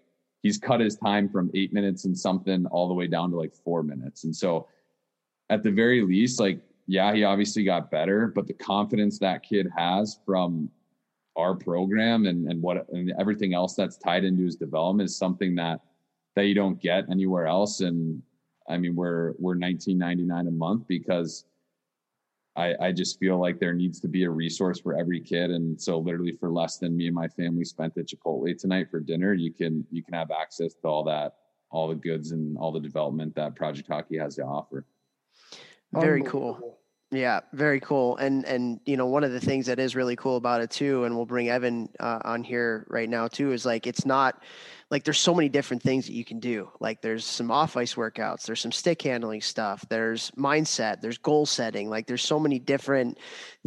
[0.42, 3.52] he's cut his time from eight minutes and something all the way down to like
[3.54, 4.24] four minutes.
[4.24, 4.66] And so,
[5.50, 9.68] at the very least, like, yeah, he obviously got better, but the confidence that kid
[9.76, 10.70] has from
[11.36, 15.54] our program and and what and everything else that's tied into his development is something
[15.54, 15.80] that
[16.34, 17.80] that you don't get anywhere else.
[17.80, 18.22] And
[18.68, 21.44] I mean, we're we're 19.99 a month because
[22.56, 25.50] I, I just feel like there needs to be a resource for every kid.
[25.50, 29.00] And so literally for less than me and my family spent at Chipotle tonight for
[29.00, 31.34] dinner, you can you can have access to all that,
[31.70, 34.86] all the goods and all the development that Project Hockey has to offer.
[35.92, 36.78] Very cool.
[37.12, 38.16] Yeah, very cool.
[38.16, 41.04] And and you know one of the things that is really cool about it too,
[41.04, 44.42] and we'll bring Evan uh, on here right now too, is like it's not
[44.90, 46.68] like there's so many different things that you can do.
[46.80, 51.46] Like there's some off ice workouts, there's some stick handling stuff, there's mindset, there's goal
[51.46, 51.88] setting.
[51.88, 53.18] Like there's so many different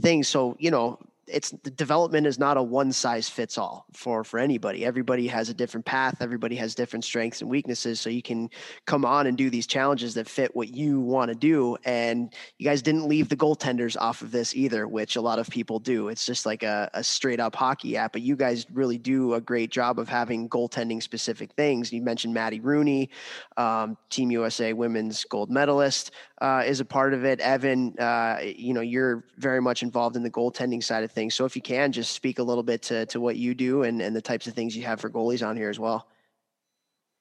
[0.01, 0.27] things.
[0.27, 0.99] So, you know,
[1.31, 4.85] it's the development is not a one size fits all for for anybody.
[4.85, 6.17] Everybody has a different path.
[6.21, 7.99] Everybody has different strengths and weaknesses.
[7.99, 8.49] So you can
[8.85, 11.77] come on and do these challenges that fit what you want to do.
[11.85, 15.49] And you guys didn't leave the goaltenders off of this either which a lot of
[15.49, 16.09] people do.
[16.09, 19.41] It's just like a, a straight up hockey app but you guys really do a
[19.41, 21.93] great job of having goaltending specific things.
[21.93, 23.09] You mentioned maddie rooney
[23.57, 26.11] um, team usa women's gold medalist
[26.41, 30.23] uh, is a part of it evan uh, you know you're very much involved in
[30.23, 31.35] the goaltending side of things.
[31.35, 34.01] So if you can just speak a little bit to, to what you do and,
[34.01, 36.07] and the types of things you have for goalies on here as well.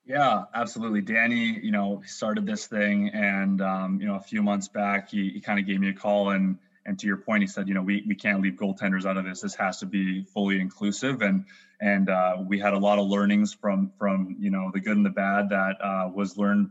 [0.04, 1.02] Yeah, absolutely.
[1.02, 5.30] Danny, you know, started this thing and, um, you know, a few months back, he,
[5.30, 7.74] he kind of gave me a call and, and to your point, he said, you
[7.74, 9.42] know, we, we can't leave goaltenders out of this.
[9.42, 11.20] This has to be fully inclusive.
[11.20, 11.44] And,
[11.78, 15.04] and uh, we had a lot of learnings from, from, you know, the good and
[15.04, 16.70] the bad that uh, was learned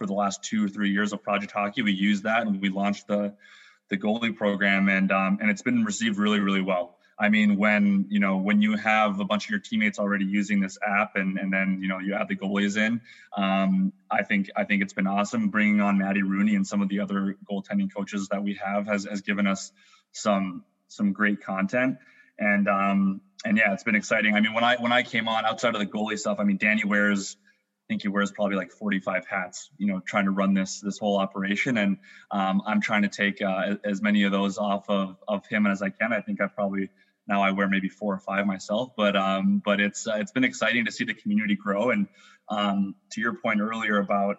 [0.00, 1.82] for the last two or three years of Project Hockey.
[1.82, 3.34] We used that and we launched the,
[3.90, 6.96] the goalie program, and um, and it's been received really really well.
[7.18, 10.58] I mean, when you know when you have a bunch of your teammates already using
[10.58, 13.02] this app, and and then you know you add the goalies in,
[13.36, 15.50] um, I think I think it's been awesome.
[15.50, 19.04] Bringing on Maddie Rooney and some of the other goaltending coaches that we have has
[19.04, 19.70] has given us
[20.12, 21.98] some some great content,
[22.38, 24.34] and um, and yeah, it's been exciting.
[24.34, 26.56] I mean, when I when I came on outside of the goalie stuff, I mean,
[26.56, 27.36] Danny wears
[27.90, 31.18] think he wears probably like 45 hats, you know, trying to run this this whole
[31.18, 31.76] operation.
[31.76, 31.98] And
[32.30, 35.82] um, I'm trying to take uh, as many of those off of of him as
[35.82, 36.12] I can.
[36.12, 36.88] I think I probably
[37.26, 40.44] now I wear maybe four or five myself, but um, but it's uh, it's been
[40.44, 41.90] exciting to see the community grow.
[41.90, 42.06] And
[42.48, 44.36] um, to your point earlier about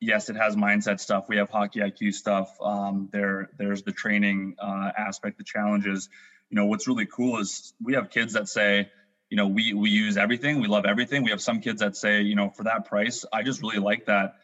[0.00, 1.24] yes, it has mindset stuff.
[1.28, 2.48] We have hockey IQ stuff.
[2.62, 6.08] Um, there there's the training uh, aspect, the challenges.
[6.48, 8.88] You know, what's really cool is we have kids that say
[9.30, 11.22] you know we we use everything we love everything.
[11.22, 14.06] We have some kids that say you know for that price i just really like
[14.06, 14.34] that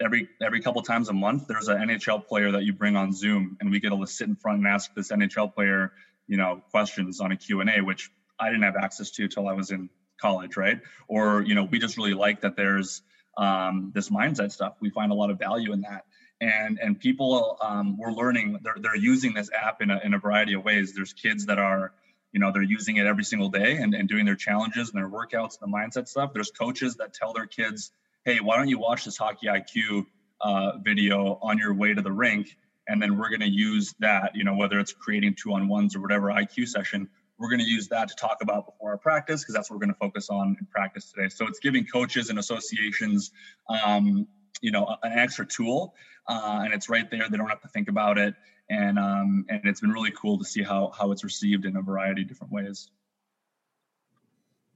[0.00, 3.56] every every couple times a month there's an nhl player that you bring on zoom
[3.60, 5.92] and we get to sit in front and ask this nhl player
[6.26, 9.70] you know questions on a q&a which i didn't have access to till i was
[9.70, 10.80] in college right?
[11.08, 13.02] Or you know we just really like that there's
[13.36, 14.74] um, this mindset stuff.
[14.80, 16.04] We find a lot of value in that.
[16.40, 20.18] And and people um, we're learning they're, they're using this app in a, in a
[20.18, 20.94] variety of ways.
[20.94, 21.92] There's kids that are
[22.32, 25.08] you know they're using it every single day and, and doing their challenges and their
[25.08, 26.32] workouts and the mindset stuff.
[26.32, 27.92] There's coaches that tell their kids
[28.24, 30.06] hey why don't you watch this hockey iq
[30.42, 32.56] uh, video on your way to the rink?
[32.88, 35.96] And then we're going to use that you know whether it's creating two on ones
[35.96, 37.08] or whatever iq session
[37.38, 39.86] we're going to use that to talk about before our practice because that's what we're
[39.86, 41.30] going to focus on in practice today.
[41.30, 43.30] So it's giving coaches and associations
[43.68, 44.26] um,
[44.60, 45.94] you know an extra tool
[46.28, 47.28] uh, and it's right there.
[47.28, 48.34] They don't have to think about it
[48.70, 51.82] and um, and it's been really cool to see how how it's received in a
[51.82, 52.90] variety of different ways.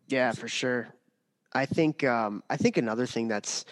[0.08, 0.88] Yeah, for sure.
[1.52, 3.64] I think um, I think another thing that's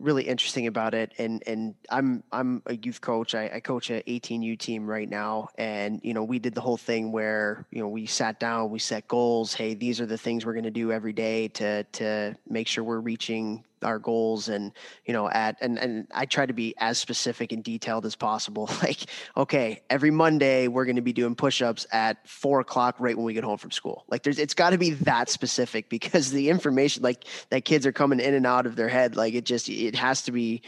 [0.00, 3.34] really interesting about it and and I'm I'm a youth coach.
[3.34, 6.78] I, I coach a 18U team right now and you know we did the whole
[6.78, 10.44] thing where you know we sat down, we set goals, hey, these are the things
[10.44, 14.72] we're going to do every day to to make sure we're reaching our goals and
[15.04, 18.68] you know at and and I try to be as specific and detailed as possible.
[18.82, 18.98] Like,
[19.36, 23.32] okay, every Monday we're going to be doing push-ups at four o'clock right when we
[23.32, 24.04] get home from school.
[24.08, 27.92] Like, there's it's got to be that specific because the information like that kids are
[27.92, 29.14] coming in and out of their head.
[29.14, 30.62] Like, it just it has to be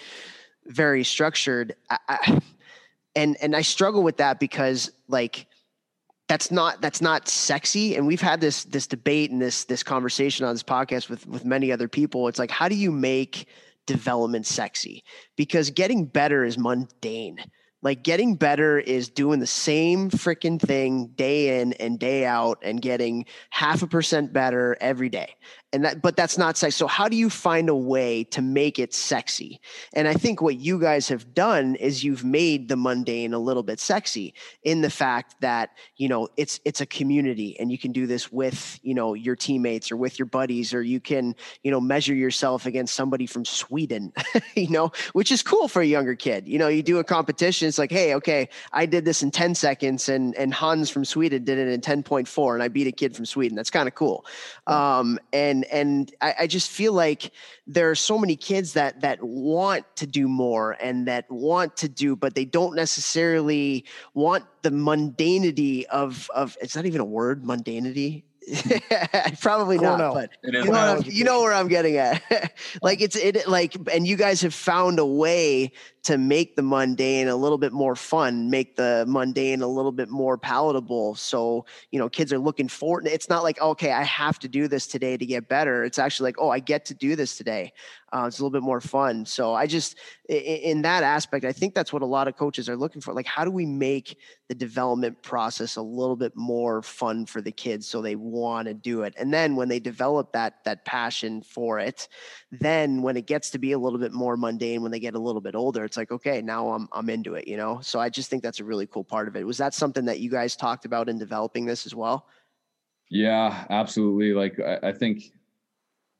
[0.66, 1.74] very structured.
[1.90, 2.40] I, I,
[3.16, 5.46] and and I struggle with that because like
[6.28, 7.96] that's not that's not sexy.
[7.96, 11.44] And we've had this this debate and this this conversation on this podcast with with
[11.44, 12.28] many other people.
[12.28, 13.46] It's like how do you make
[13.86, 15.04] development sexy?
[15.36, 17.38] Because getting better is mundane.
[17.82, 22.80] Like getting better is doing the same freaking thing day in and day out and
[22.80, 25.34] getting half a percent better every day
[25.74, 28.78] and that but that's not sexy so how do you find a way to make
[28.78, 29.60] it sexy?
[29.92, 33.62] And i think what you guys have done is you've made the mundane a little
[33.62, 37.92] bit sexy in the fact that you know it's it's a community and you can
[37.92, 41.70] do this with you know your teammates or with your buddies or you can you
[41.70, 44.12] know measure yourself against somebody from sweden
[44.54, 46.46] you know which is cool for a younger kid.
[46.46, 49.56] You know you do a competition it's like hey okay i did this in 10
[49.56, 53.16] seconds and and hans from sweden did it in 10.4 and i beat a kid
[53.16, 53.56] from sweden.
[53.56, 54.24] That's kind of cool
[54.66, 57.32] um, and and I, I, just feel like
[57.66, 61.88] there are so many kids that that want to do more and that want to
[61.88, 63.84] do, but they don't necessarily
[64.14, 66.56] want the mundanity of of.
[66.60, 68.24] It's not even a word, mundanity.
[68.24, 69.34] Hmm.
[69.40, 70.12] Probably not, know.
[70.12, 72.22] but you know, you know, where I'm getting at.
[72.82, 75.72] like it's it like, and you guys have found a way
[76.04, 80.10] to make the mundane a little bit more fun, make the mundane a little bit
[80.10, 81.14] more palatable.
[81.14, 84.68] So, you know, kids are looking for It's not like, okay, I have to do
[84.68, 85.82] this today to get better.
[85.82, 87.72] It's actually like, oh, I get to do this today.
[88.12, 89.26] Uh, it's a little bit more fun.
[89.26, 89.96] So I just,
[90.28, 93.12] in, in that aspect, I think that's what a lot of coaches are looking for.
[93.12, 97.50] Like, how do we make the development process a little bit more fun for the
[97.50, 99.14] kids so they want to do it?
[99.18, 102.08] And then when they develop that that passion for it,
[102.52, 105.18] then when it gets to be a little bit more mundane, when they get a
[105.18, 107.46] little bit older, it's like, okay, now I'm I'm into it.
[107.46, 107.78] You know.
[107.80, 109.46] So I just think that's a really cool part of it.
[109.46, 112.26] Was that something that you guys talked about in developing this as well?
[113.10, 114.32] Yeah, absolutely.
[114.32, 115.32] Like I, I think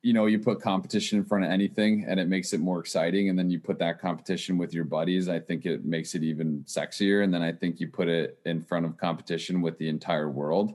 [0.03, 3.31] you know, you put competition in front of anything and it makes it more exciting.
[3.31, 5.31] And then you put that competition with your buddies.
[5.31, 7.25] I think it makes it even sexier.
[7.25, 10.75] And then I think you put it in front of competition with the entire world.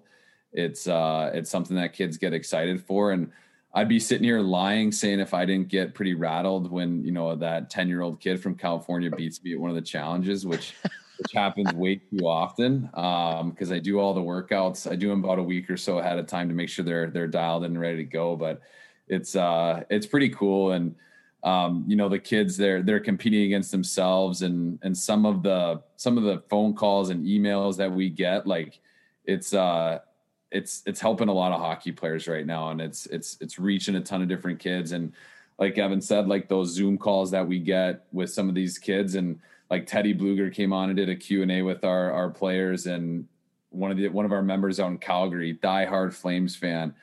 [0.51, 3.11] It's uh it's something that kids get excited for.
[3.11, 3.31] And
[3.73, 7.35] I'd be sitting here lying saying if I didn't get pretty rattled when, you know,
[7.35, 10.73] that 10 year old kid from California beats me at one of the challenges, which
[11.19, 12.89] which happens way too often.
[12.93, 14.89] Um, because I do all the workouts.
[14.89, 17.09] I do them about a week or so ahead of time to make sure they're
[17.09, 18.35] they're dialed and ready to go.
[18.35, 18.61] But
[19.07, 20.95] it's uh it's pretty cool and
[21.43, 25.81] um, you know the kids they're they're competing against themselves and and some of the
[25.95, 28.79] some of the phone calls and emails that we get like
[29.25, 29.99] it's uh
[30.51, 33.95] it's it's helping a lot of hockey players right now and it's it's it's reaching
[33.95, 35.13] a ton of different kids and
[35.59, 39.15] like Evan said like those zoom calls that we get with some of these kids
[39.15, 39.39] and
[39.69, 43.27] like Teddy Blueger came on and did a Q&A with our our players and
[43.69, 46.93] one of the one of our members out in Calgary diehard Flames fan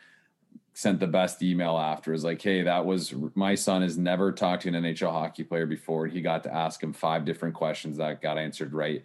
[0.76, 4.64] sent the best email after is like, hey, that was my son has never talked
[4.64, 6.06] to an NHL hockey player before.
[6.06, 9.02] He got to ask him five different questions that got answered right,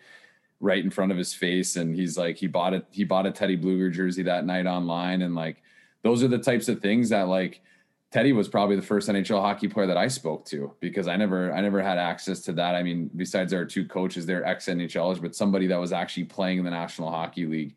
[0.61, 1.75] right in front of his face.
[1.75, 5.21] And he's like, he bought it, he bought a Teddy Blueger jersey that night online.
[5.23, 5.61] And like
[6.03, 7.61] those are the types of things that like
[8.11, 11.51] Teddy was probably the first NHL hockey player that I spoke to because I never
[11.53, 12.75] I never had access to that.
[12.75, 16.59] I mean, besides our two coaches, they're ex NHLers, but somebody that was actually playing
[16.59, 17.75] in the National Hockey League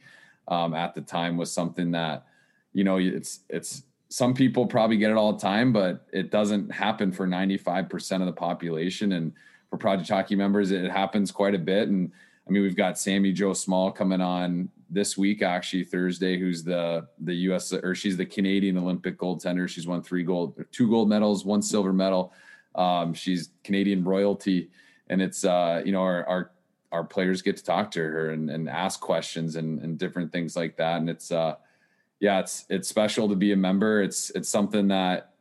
[0.49, 2.27] um, at the time was something that
[2.75, 6.71] you know, it's it's some people probably get it all the time, but it doesn't
[6.71, 9.13] happen for 95% of the population.
[9.13, 9.33] And
[9.71, 11.89] for Project Hockey members, it happens quite a bit.
[11.89, 12.13] And
[12.47, 17.07] I mean, we've got Sami Jo Small coming on this week, actually Thursday, who's the
[17.21, 17.73] the U.S.
[17.73, 19.69] or she's the Canadian Olympic goaltender.
[19.69, 22.33] She's won three gold, two gold medals, one silver medal.
[22.75, 24.71] Um, she's Canadian royalty,
[25.09, 26.51] and it's uh, you know our, our
[26.93, 30.55] our players get to talk to her and, and ask questions and, and different things
[30.55, 30.99] like that.
[30.99, 31.57] And it's uh,
[32.21, 34.03] yeah, it's it's special to be a member.
[34.03, 35.33] It's it's something that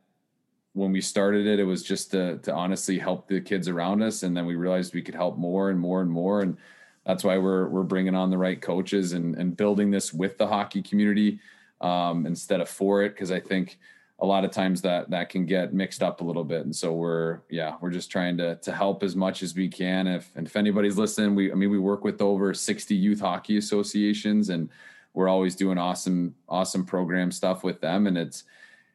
[0.72, 4.22] when we started it, it was just to to honestly help the kids around us,
[4.22, 6.56] and then we realized we could help more and more and more, and
[7.04, 10.46] that's why we're we're bringing on the right coaches and and building this with the
[10.46, 11.38] hockey community
[11.80, 13.78] um, instead of for it, because I think
[14.20, 16.92] a lot of times that that can get mixed up a little bit, and so
[16.92, 20.06] we're yeah we're just trying to to help as much as we can.
[20.06, 23.58] If and if anybody's listening, we I mean we work with over sixty youth hockey
[23.58, 24.70] associations and
[25.12, 28.06] we're always doing awesome awesome program stuff with them.
[28.06, 28.44] And it's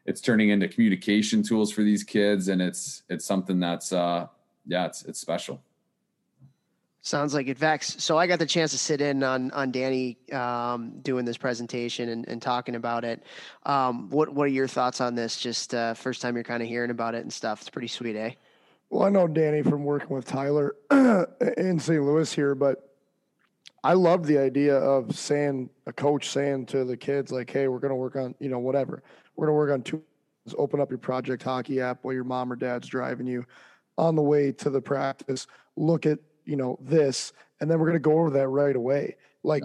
[0.06, 4.26] it's turning into communication tools for these kids and it's it's something that's uh
[4.66, 5.62] yeah it's it's special
[7.02, 7.96] Sounds like it, Vex.
[8.00, 12.10] So I got the chance to sit in on on Danny um, doing this presentation
[12.10, 13.24] and, and talking about it.
[13.66, 15.38] Um, what what are your thoughts on this?
[15.38, 17.62] Just uh, first time you're kind of hearing about it and stuff.
[17.62, 18.32] It's pretty sweet, eh?
[18.90, 22.04] Well, I know Danny from working with Tyler in St.
[22.04, 22.96] Louis here, but
[23.84, 27.80] I love the idea of saying a coach saying to the kids like, "Hey, we're
[27.80, 29.04] going to work on you know whatever.
[29.38, 30.04] We're going to work on two.
[30.58, 33.46] Open up your Project Hockey app while your mom or dad's driving you
[33.98, 35.48] on the way to the practice.
[35.78, 36.20] Look at
[36.50, 39.16] you know this, and then we're going to go over that right away.
[39.44, 39.64] Like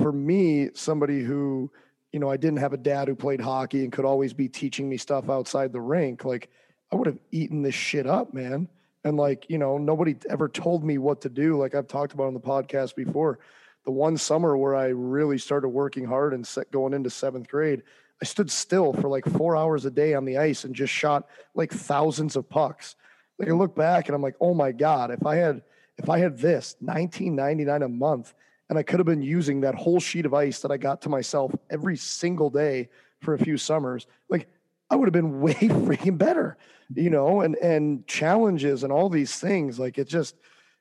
[0.00, 1.70] for me, somebody who,
[2.12, 4.88] you know, I didn't have a dad who played hockey and could always be teaching
[4.88, 6.48] me stuff outside the rink, like
[6.92, 8.68] I would have eaten this shit up, man.
[9.04, 11.56] And like, you know, nobody ever told me what to do.
[11.56, 13.38] Like I've talked about on the podcast before.
[13.84, 17.82] The one summer where I really started working hard and set going into seventh grade,
[18.20, 21.26] I stood still for like four hours a day on the ice and just shot
[21.54, 22.96] like thousands of pucks.
[23.38, 25.62] Like I look back and I'm like, oh my God, if I had
[26.02, 28.34] if I had this 1999 a month
[28.68, 31.08] and I could have been using that whole sheet of ice that I got to
[31.08, 32.88] myself every single day
[33.20, 34.48] for a few summers, like
[34.90, 36.56] I would have been way freaking better,
[36.94, 39.78] you know, and and challenges and all these things.
[39.78, 40.36] Like it just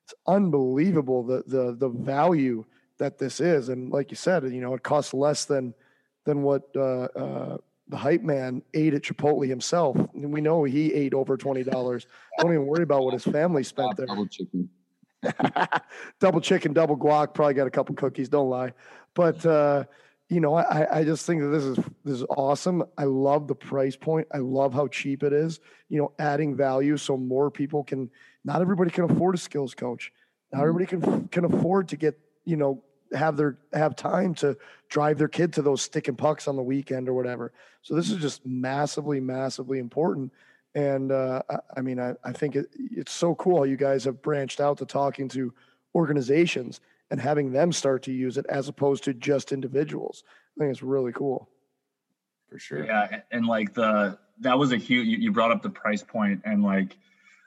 [0.06, 2.64] it's unbelievable the the the value
[2.98, 3.70] that this is.
[3.70, 5.74] And like you said, you know, it costs less than
[6.26, 7.58] than what uh, uh,
[7.90, 9.98] the hype man ate at Chipotle himself.
[10.14, 12.08] And we know he ate over twenty dollars.
[12.40, 14.06] Don't even worry about what his family spent there.
[14.06, 14.70] Double chicken.
[16.20, 17.34] double chicken, double guac.
[17.34, 18.30] Probably got a couple cookies.
[18.30, 18.74] Don't lie,
[19.14, 19.84] but uh,
[20.30, 22.84] you know, I, I just think that this is this is awesome.
[22.98, 24.28] I love the price point.
[24.34, 25.60] I love how cheap it is.
[25.90, 28.10] You know, adding value so more people can.
[28.46, 30.14] Not everybody can afford a skills coach.
[30.54, 34.56] Not everybody can can afford to get you know have their have time to
[34.88, 37.52] drive their kid to those stick and pucks on the weekend or whatever.
[37.82, 40.32] So this is just massively, massively important.
[40.80, 44.22] And uh, I, I mean, I, I think it, it's so cool you guys have
[44.22, 45.54] branched out to talking to
[45.94, 46.80] organizations
[47.12, 50.24] and having them start to use it as opposed to just individuals.
[50.56, 51.50] I think it's really cool.
[52.50, 52.86] For sure.
[52.86, 55.08] Yeah, and like the that was a huge.
[55.08, 56.96] You, you brought up the price point, and like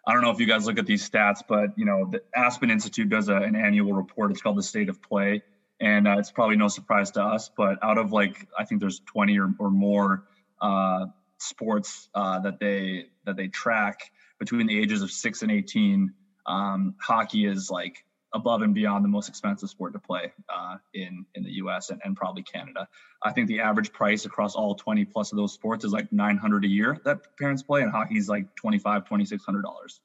[0.07, 2.71] I don't know if you guys look at these stats, but you know the Aspen
[2.71, 4.31] Institute does a, an annual report.
[4.31, 5.43] It's called the State of Play,
[5.81, 7.51] and uh, it's probably no surprise to us.
[7.57, 10.25] But out of like I think there's 20 or, or more
[10.61, 11.07] uh,
[11.43, 16.13] sports uh, that they that they track between the ages of six and 18.
[16.47, 21.27] Um, hockey is like above and beyond the most expensive sport to play uh, in
[21.35, 21.91] in the U.S.
[21.91, 22.89] And, and, probably Canada.
[23.23, 26.65] I think the average price across all 20 plus of those sports is like 900
[26.65, 30.01] a year that parents play, and hockey's like 25, 2600 dollars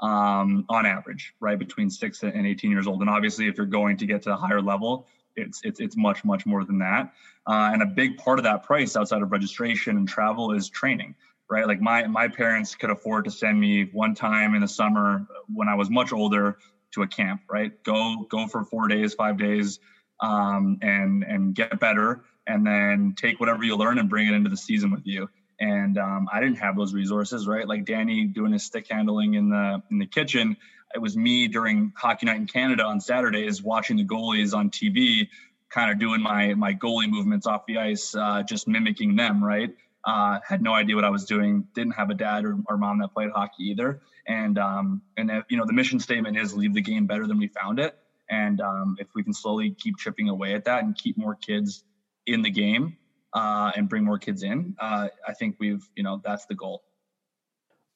[0.00, 3.00] um, on average, right between six and 18 years old.
[3.00, 5.06] And obviously, if you're going to get to a higher level,
[5.40, 7.12] it's it's it's much much more than that.
[7.46, 11.14] Uh, and a big part of that price, outside of registration and travel, is training
[11.50, 11.66] right?
[11.66, 15.68] Like my my parents could afford to send me one time in the summer when
[15.68, 16.56] I was much older
[16.92, 17.72] to a camp, right?
[17.82, 19.80] Go go for four days, five days,
[20.20, 24.48] um, and and get better, and then take whatever you learn and bring it into
[24.48, 25.28] the season with you.
[25.58, 27.68] And um, I didn't have those resources, right?
[27.68, 30.56] Like Danny doing his stick handling in the in the kitchen.
[30.94, 35.28] It was me during hockey night in Canada on Saturdays watching the goalies on TV,
[35.68, 39.74] kind of doing my my goalie movements off the ice, uh, just mimicking them, right?
[40.04, 41.66] Uh, had no idea what I was doing.
[41.74, 44.00] Didn't have a dad or, or mom that played hockey either.
[44.26, 47.38] And um, and if, you know the mission statement is leave the game better than
[47.38, 47.96] we found it.
[48.28, 51.84] And um, if we can slowly keep chipping away at that and keep more kids
[52.26, 52.96] in the game
[53.32, 56.82] uh, and bring more kids in, uh, I think we've you know that's the goal.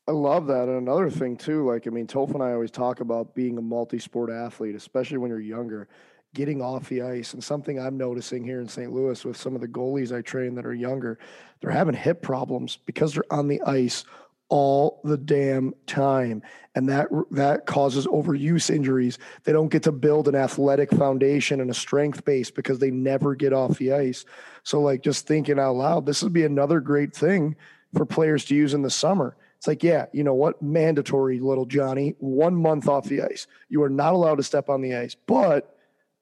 [0.06, 0.68] I love that.
[0.68, 3.62] And another thing too, like I mean, Toph and I always talk about being a
[3.62, 5.88] multi-sport athlete, especially when you're younger
[6.34, 7.32] getting off the ice.
[7.32, 8.92] And something I'm noticing here in St.
[8.92, 11.18] Louis with some of the goalies I train that are younger,
[11.60, 14.04] they're having hip problems because they're on the ice
[14.50, 16.42] all the damn time
[16.74, 21.70] and that that causes overuse injuries they don't get to build an athletic foundation and
[21.70, 24.26] a strength base because they never get off the ice
[24.62, 27.56] so like just thinking out loud this would be another great thing
[27.94, 29.34] for players to use in the summer
[29.64, 33.82] it's like yeah you know what mandatory little johnny one month off the ice you
[33.82, 35.74] are not allowed to step on the ice but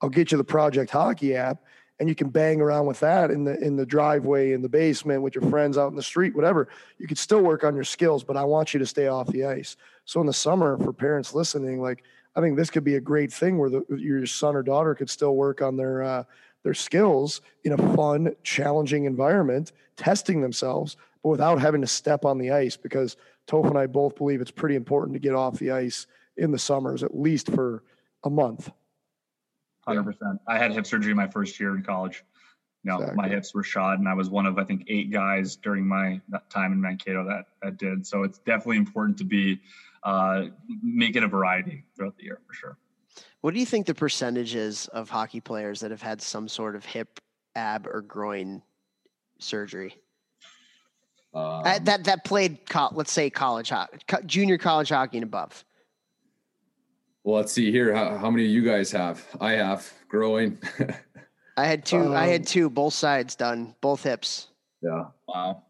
[0.03, 1.63] I'll get you the Project Hockey app,
[2.01, 5.23] and you can bang around with that in the in the driveway, in the basement,
[5.23, 6.69] with your friends out in the street, whatever.
[6.99, 9.45] You could still work on your skills, but I want you to stay off the
[9.45, 9.77] ice.
[10.05, 12.03] So in the summer, for parents listening, like
[12.35, 15.09] I think this could be a great thing where the, your son or daughter could
[15.09, 16.25] still work on their uh,
[16.65, 22.39] their skills in a fun, challenging environment, testing themselves, but without having to step on
[22.39, 22.77] the ice.
[22.77, 23.17] Because
[23.53, 26.07] Toph and I both believe it's pretty important to get off the ice
[26.39, 27.85] in the summers, at least for
[28.25, 28.71] a month.
[29.87, 30.41] Hundred percent.
[30.49, 32.25] I had hip surgery my first year in college.
[32.83, 33.17] You know, exactly.
[33.17, 36.21] my hips were shot, and I was one of I think eight guys during my
[36.49, 38.07] time in Mankato that that did.
[38.07, 39.61] So it's definitely important to be
[40.03, 40.47] uh,
[40.83, 42.79] make it a variety throughout the year for sure.
[43.43, 46.75] What do you think the percentage is of hockey players that have had some sort
[46.75, 47.21] of hip,
[47.55, 48.63] ab, or groin
[49.39, 50.02] surgery?
[51.35, 55.65] Um, uh, that that played, co- let's say, college hockey, junior college hockey and above.
[57.25, 57.95] Well, let's see here.
[57.95, 59.25] How, how many of you guys have?
[59.41, 60.59] I have growing.
[61.57, 61.99] I had two.
[61.99, 64.49] Um, I had um, two, both sides done, both hips.
[64.83, 65.05] Yeah.
[65.29, 65.63] Wow.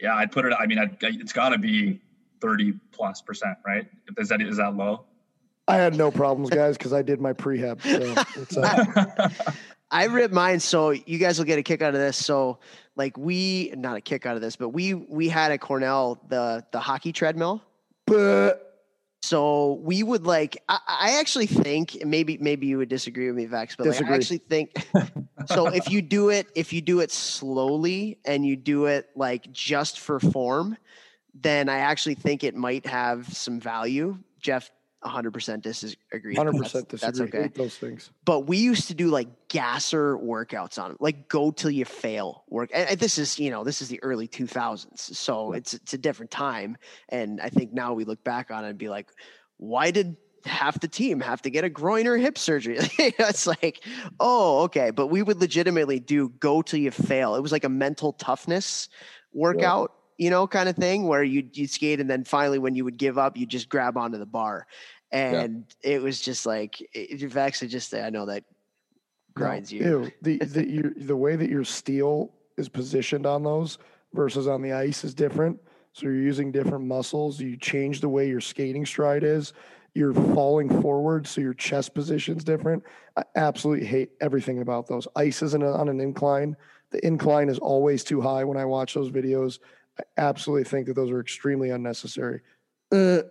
[0.00, 0.52] Yeah, I'd put it.
[0.58, 2.00] I mean, I'd, it's got to be
[2.40, 3.86] thirty plus percent, right?
[4.18, 5.04] Is that is that low?
[5.66, 7.80] I had no problems, guys, because I did my prehab.
[8.50, 9.28] So uh...
[9.94, 12.16] I ripped mine, so you guys will get a kick out of this.
[12.16, 12.58] So,
[12.96, 16.64] like we, not a kick out of this, but we we had at Cornell the
[16.72, 17.62] the hockey treadmill.
[19.22, 20.60] So we would like.
[20.68, 24.14] I, I actually think maybe maybe you would disagree with me, Vex, but like, I
[24.16, 24.74] actually think.
[25.46, 29.50] so if you do it if you do it slowly and you do it like
[29.52, 30.76] just for form,
[31.34, 34.18] then I actually think it might have some value.
[34.40, 34.72] Jeff,
[35.04, 36.34] 100% disagree.
[36.34, 37.40] hundred That's- percent That's disagree.
[37.40, 37.52] okay.
[37.54, 38.10] Those things.
[38.24, 42.44] But we used to do like gasser workouts on them, like go till you fail
[42.48, 42.70] work.
[42.74, 44.98] And, and this is, you know, this is the early 2000s.
[44.98, 46.76] So it's it's a different time.
[47.10, 49.08] And I think now we look back on it and be like,
[49.58, 50.16] why did
[50.46, 52.76] half the team have to get a groin or hip surgery?
[52.98, 53.84] it's like,
[54.20, 54.90] oh, okay.
[54.90, 57.34] But we would legitimately do go till you fail.
[57.34, 58.88] It was like a mental toughness
[59.32, 59.92] workout.
[60.16, 62.98] You know, kind of thing where you you skate and then finally when you would
[62.98, 64.64] give up, you just grab onto the bar,
[65.14, 68.44] and it was just like it actually just I know that
[69.34, 69.84] grinds No, you.
[69.84, 70.12] Ew.
[70.22, 73.78] The the your, the way that your steel is positioned on those
[74.12, 75.58] versus on the ice is different.
[75.92, 77.40] So you're using different muscles.
[77.40, 79.52] You change the way your skating stride is.
[79.94, 82.82] You're falling forward, so your chest position's different.
[83.16, 85.06] I absolutely hate everything about those.
[85.14, 86.56] Ice isn't on an incline.
[86.90, 89.60] The incline is always too high when I watch those videos.
[90.00, 92.40] I absolutely think that those are extremely unnecessary.
[92.90, 93.22] Uh,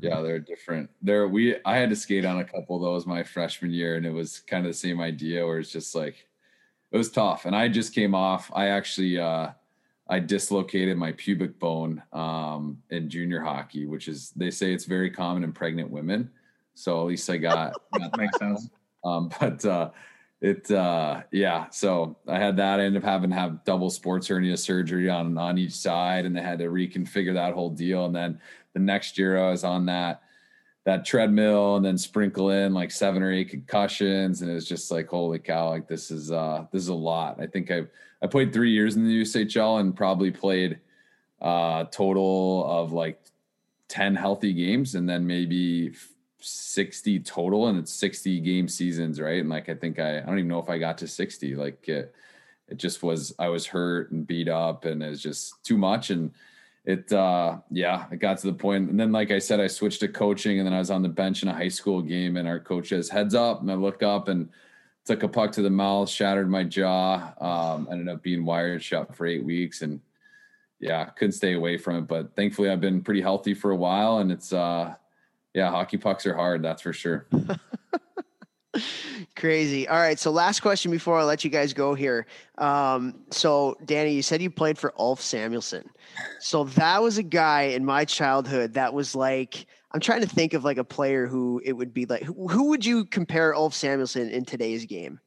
[0.00, 0.90] Yeah, they're different.
[1.02, 4.06] There, we I had to skate on a couple of those my freshman year, and
[4.06, 6.26] it was kind of the same idea where it's just like
[6.90, 7.44] it was tough.
[7.44, 8.50] And I just came off.
[8.54, 9.50] I actually uh,
[10.08, 15.10] I dislocated my pubic bone um, in junior hockey, which is they say it's very
[15.10, 16.30] common in pregnant women.
[16.74, 18.70] So at least I got, got Makes sense.
[19.04, 19.90] um, but uh,
[20.40, 21.68] it, uh, yeah.
[21.70, 22.80] So I had that.
[22.80, 26.34] I ended up having to have double sports hernia surgery on on each side, and
[26.34, 28.06] they had to reconfigure that whole deal.
[28.06, 28.40] And then
[28.78, 30.22] the next year, I was on that
[30.84, 34.90] that treadmill, and then sprinkle in like seven or eight concussions, and it was just
[34.90, 35.68] like, holy cow!
[35.68, 37.40] Like this is uh, this is a lot.
[37.40, 37.82] I think I
[38.22, 40.78] I played three years in the USHL and probably played
[41.40, 43.20] uh, total of like
[43.88, 45.94] ten healthy games, and then maybe
[46.40, 50.38] 60 total and it's 60 game seasons right and like i think i i don't
[50.38, 52.14] even know if i got to 60 like it,
[52.68, 56.10] it just was i was hurt and beat up and it was just too much
[56.10, 56.30] and
[56.88, 60.00] it uh yeah it got to the point and then like i said i switched
[60.00, 62.48] to coaching and then i was on the bench in a high school game and
[62.48, 64.48] our coach says heads up and i look up and
[65.04, 69.14] took a puck to the mouth shattered my jaw um ended up being wired shut
[69.14, 70.00] for eight weeks and
[70.80, 74.18] yeah couldn't stay away from it but thankfully i've been pretty healthy for a while
[74.18, 74.94] and it's uh
[75.54, 77.26] yeah, hockey pucks are hard, that's for sure.
[79.34, 79.88] Crazy.
[79.88, 80.18] All right.
[80.18, 82.26] So last question before I let you guys go here.
[82.58, 85.88] Um, so Danny, you said you played for Ulf Samuelsson.
[86.40, 90.52] So that was a guy in my childhood that was like, I'm trying to think
[90.54, 93.74] of like a player who it would be like, who, who would you compare Ulf
[93.74, 95.18] Samuelsson in today's game?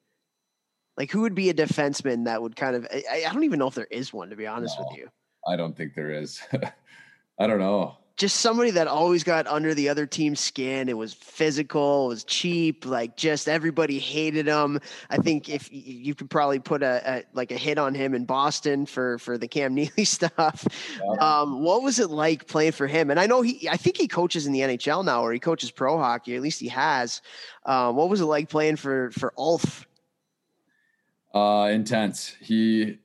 [0.97, 3.67] Like who would be a defenseman that would kind of, I, I don't even know
[3.67, 4.85] if there is one to be honest No.
[4.87, 5.09] with you.
[5.47, 6.41] I don't think there is.
[7.39, 7.97] I don't know.
[8.17, 10.89] Just somebody that always got under the other team's skin.
[10.89, 14.79] It was physical, it was cheap, like just everybody hated him.
[15.09, 18.25] I think if you could probably put a, a like a hit on him in
[18.25, 20.67] Boston for for the Cam Neely stuff.
[21.19, 23.09] Um, what was it like playing for him?
[23.09, 25.71] And I know he, I think he coaches in the NHL now, or he coaches
[25.71, 26.35] pro hockey.
[26.35, 27.21] At least he has.
[27.65, 29.87] Um, what was it like playing for for Ulf?
[31.33, 32.35] Uh intense.
[32.41, 32.99] He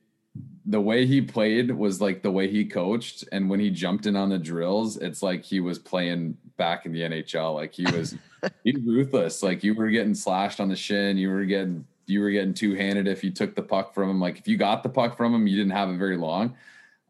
[0.69, 3.23] the way he played was like the way he coached.
[3.31, 6.91] And when he jumped in on the drills, it's like he was playing back in
[6.91, 7.55] the NHL.
[7.55, 8.15] Like he was
[8.65, 9.41] he's ruthless.
[9.41, 13.07] Like you were getting slashed on the shin, you were getting you were getting two-handed
[13.07, 14.19] if you took the puck from him.
[14.19, 16.55] Like if you got the puck from him, you didn't have it very long.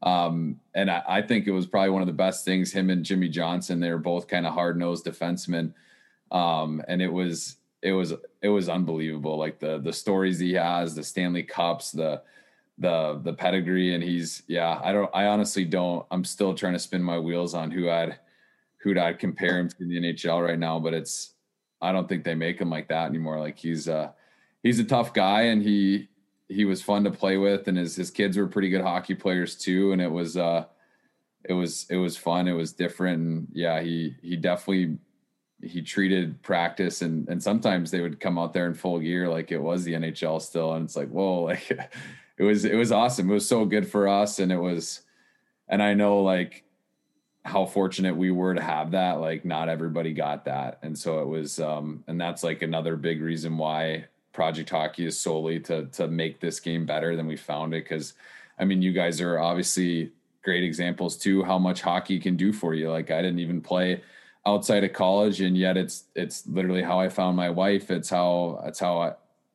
[0.03, 2.71] Um, and I, I think it was probably one of the best things.
[2.71, 5.73] Him and Jimmy Johnson, they were both kind of hard-nosed defensemen.
[6.31, 9.37] Um, and it was it was it was unbelievable.
[9.37, 12.21] Like the the stories he has, the Stanley Cups, the
[12.77, 14.79] the the pedigree, and he's yeah.
[14.83, 15.09] I don't.
[15.13, 16.05] I honestly don't.
[16.11, 18.17] I'm still trying to spin my wheels on who I'd
[18.77, 20.79] who'd I'd compare him to in the NHL right now.
[20.79, 21.33] But it's
[21.81, 23.39] I don't think they make him like that anymore.
[23.39, 24.11] Like he's uh
[24.63, 26.09] he's a tough guy, and he
[26.49, 29.55] he was fun to play with, and his his kids were pretty good hockey players
[29.55, 29.91] too.
[29.91, 30.65] And it was uh
[31.45, 32.47] it was it was fun.
[32.47, 33.21] It was different.
[33.21, 34.97] And yeah, he he definitely
[35.63, 39.51] he treated practice and and sometimes they would come out there in full gear like
[39.51, 41.91] it was the NHL still and it's like whoa like
[42.37, 43.29] it was it was awesome.
[43.29, 45.01] It was so good for us and it was
[45.67, 46.63] and I know like
[47.43, 50.79] how fortunate we were to have that like not everybody got that.
[50.83, 55.19] And so it was um and that's like another big reason why project hockey is
[55.19, 58.13] solely to to make this game better than we found it cuz
[58.59, 60.11] I mean you guys are obviously
[60.43, 62.91] great examples too how much hockey can do for you.
[62.91, 64.01] Like I didn't even play
[64.45, 67.89] outside of college and yet it's it's literally how I found my wife.
[67.89, 69.13] It's how it's how I,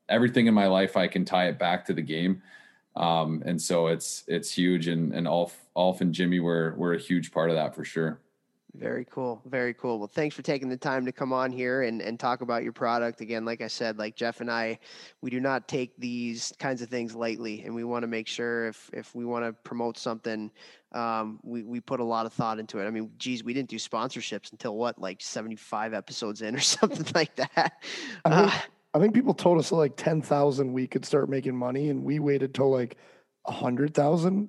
[0.09, 2.42] everything in my life I can tie it back to the game.
[2.94, 6.98] Um, and so it's it's huge and and Ulf Ulf and Jimmy were were a
[6.98, 8.20] huge part of that for sure.
[8.74, 9.43] Very cool.
[9.44, 9.98] Very cool.
[9.98, 12.73] Well, thanks for taking the time to come on here and, and talk about your
[12.73, 13.20] product.
[13.20, 14.78] Again, like I said, like Jeff and I,
[15.20, 17.64] we do not take these kinds of things lightly.
[17.64, 20.51] And we want to make sure if, if we want to promote something,
[20.93, 22.86] um, we, we put a lot of thought into it.
[22.86, 27.06] I mean, geez, we didn't do sponsorships until what, like 75 episodes in or something
[27.14, 27.74] like that.
[28.24, 28.59] I think, uh,
[28.94, 31.89] I think people told us like 10,000 we could start making money.
[31.89, 32.97] And we waited till like
[33.47, 34.48] a hundred thousand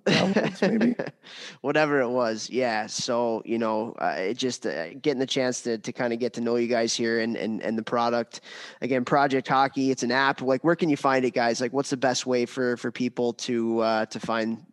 [0.61, 0.95] maybe?
[1.61, 2.85] Whatever it was yeah.
[2.85, 6.33] So you know uh, it just uh, getting the chance to, to kind of get
[6.33, 8.41] to know you guys here and, and and the product.
[8.81, 10.41] Again project hockey it's an app.
[10.41, 11.59] Like where can you find it guys?
[11.59, 14.63] Like what's the best way for for people to uh to find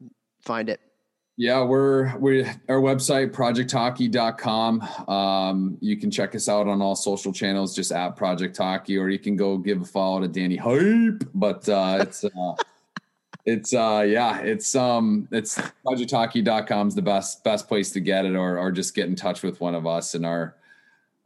[0.42, 0.80] find it
[1.40, 4.82] yeah, we're we our website projecthockey.com.
[5.08, 9.08] Um, you can check us out on all social channels, just at Project Hockey, or
[9.08, 11.24] you can go give a follow to Danny Hype.
[11.32, 12.54] But uh, it's uh,
[13.46, 18.36] it's uh yeah it's um it's projecthockey.com is the best best place to get it
[18.36, 20.56] or or just get in touch with one of us and our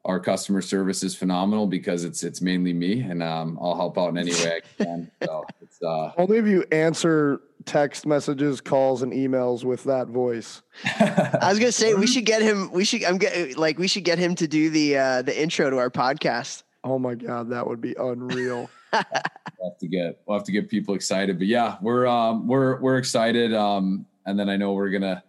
[0.05, 4.11] our customer service is phenomenal because it's it's mainly me and um I'll help out
[4.11, 9.03] in any way I can so it's uh only if you answer text messages calls
[9.03, 10.63] and emails with that voice
[11.01, 14.05] I was gonna say we should get him we should I'm get like we should
[14.05, 17.67] get him to do the uh the intro to our podcast oh my god that
[17.67, 18.71] would be unreal
[19.59, 21.39] we'll have to get we'll have to get people excited.
[21.39, 23.55] But yeah, we're um, we're we're excited.
[23.55, 25.23] Um, and then I know we're gonna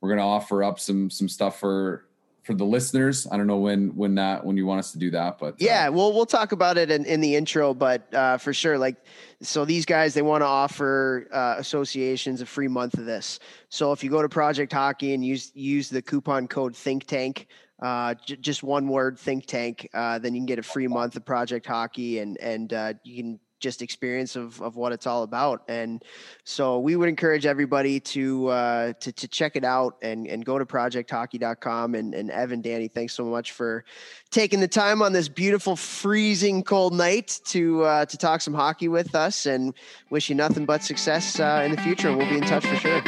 [0.00, 2.06] we're gonna offer up some some stuff for
[2.42, 3.26] for the listeners.
[3.30, 5.56] I don't know when when that when you want us to do that, but uh,
[5.58, 7.72] yeah, we'll we'll talk about it in, in the intro.
[7.72, 8.96] But uh, for sure, like
[9.40, 13.38] so, these guys they want to offer uh, associations a free month of this.
[13.68, 17.46] So if you go to Project Hockey and use use the coupon code Think Tank,
[17.82, 21.16] uh, j- just one word think tank uh, then you can get a free month
[21.16, 25.22] of project hockey and and uh, you can just experience of, of what it's all
[25.22, 25.62] about.
[25.68, 26.02] And
[26.44, 30.58] so we would encourage everybody to uh, to, to check it out and, and go
[30.58, 33.84] to projecthockey.com and, and evan danny thanks so much for
[34.30, 38.88] taking the time on this beautiful freezing cold night to uh, to talk some hockey
[38.88, 39.46] with us.
[39.46, 39.74] And
[40.10, 42.14] wish you nothing but success uh, in the future.
[42.14, 43.02] We'll be in touch for sure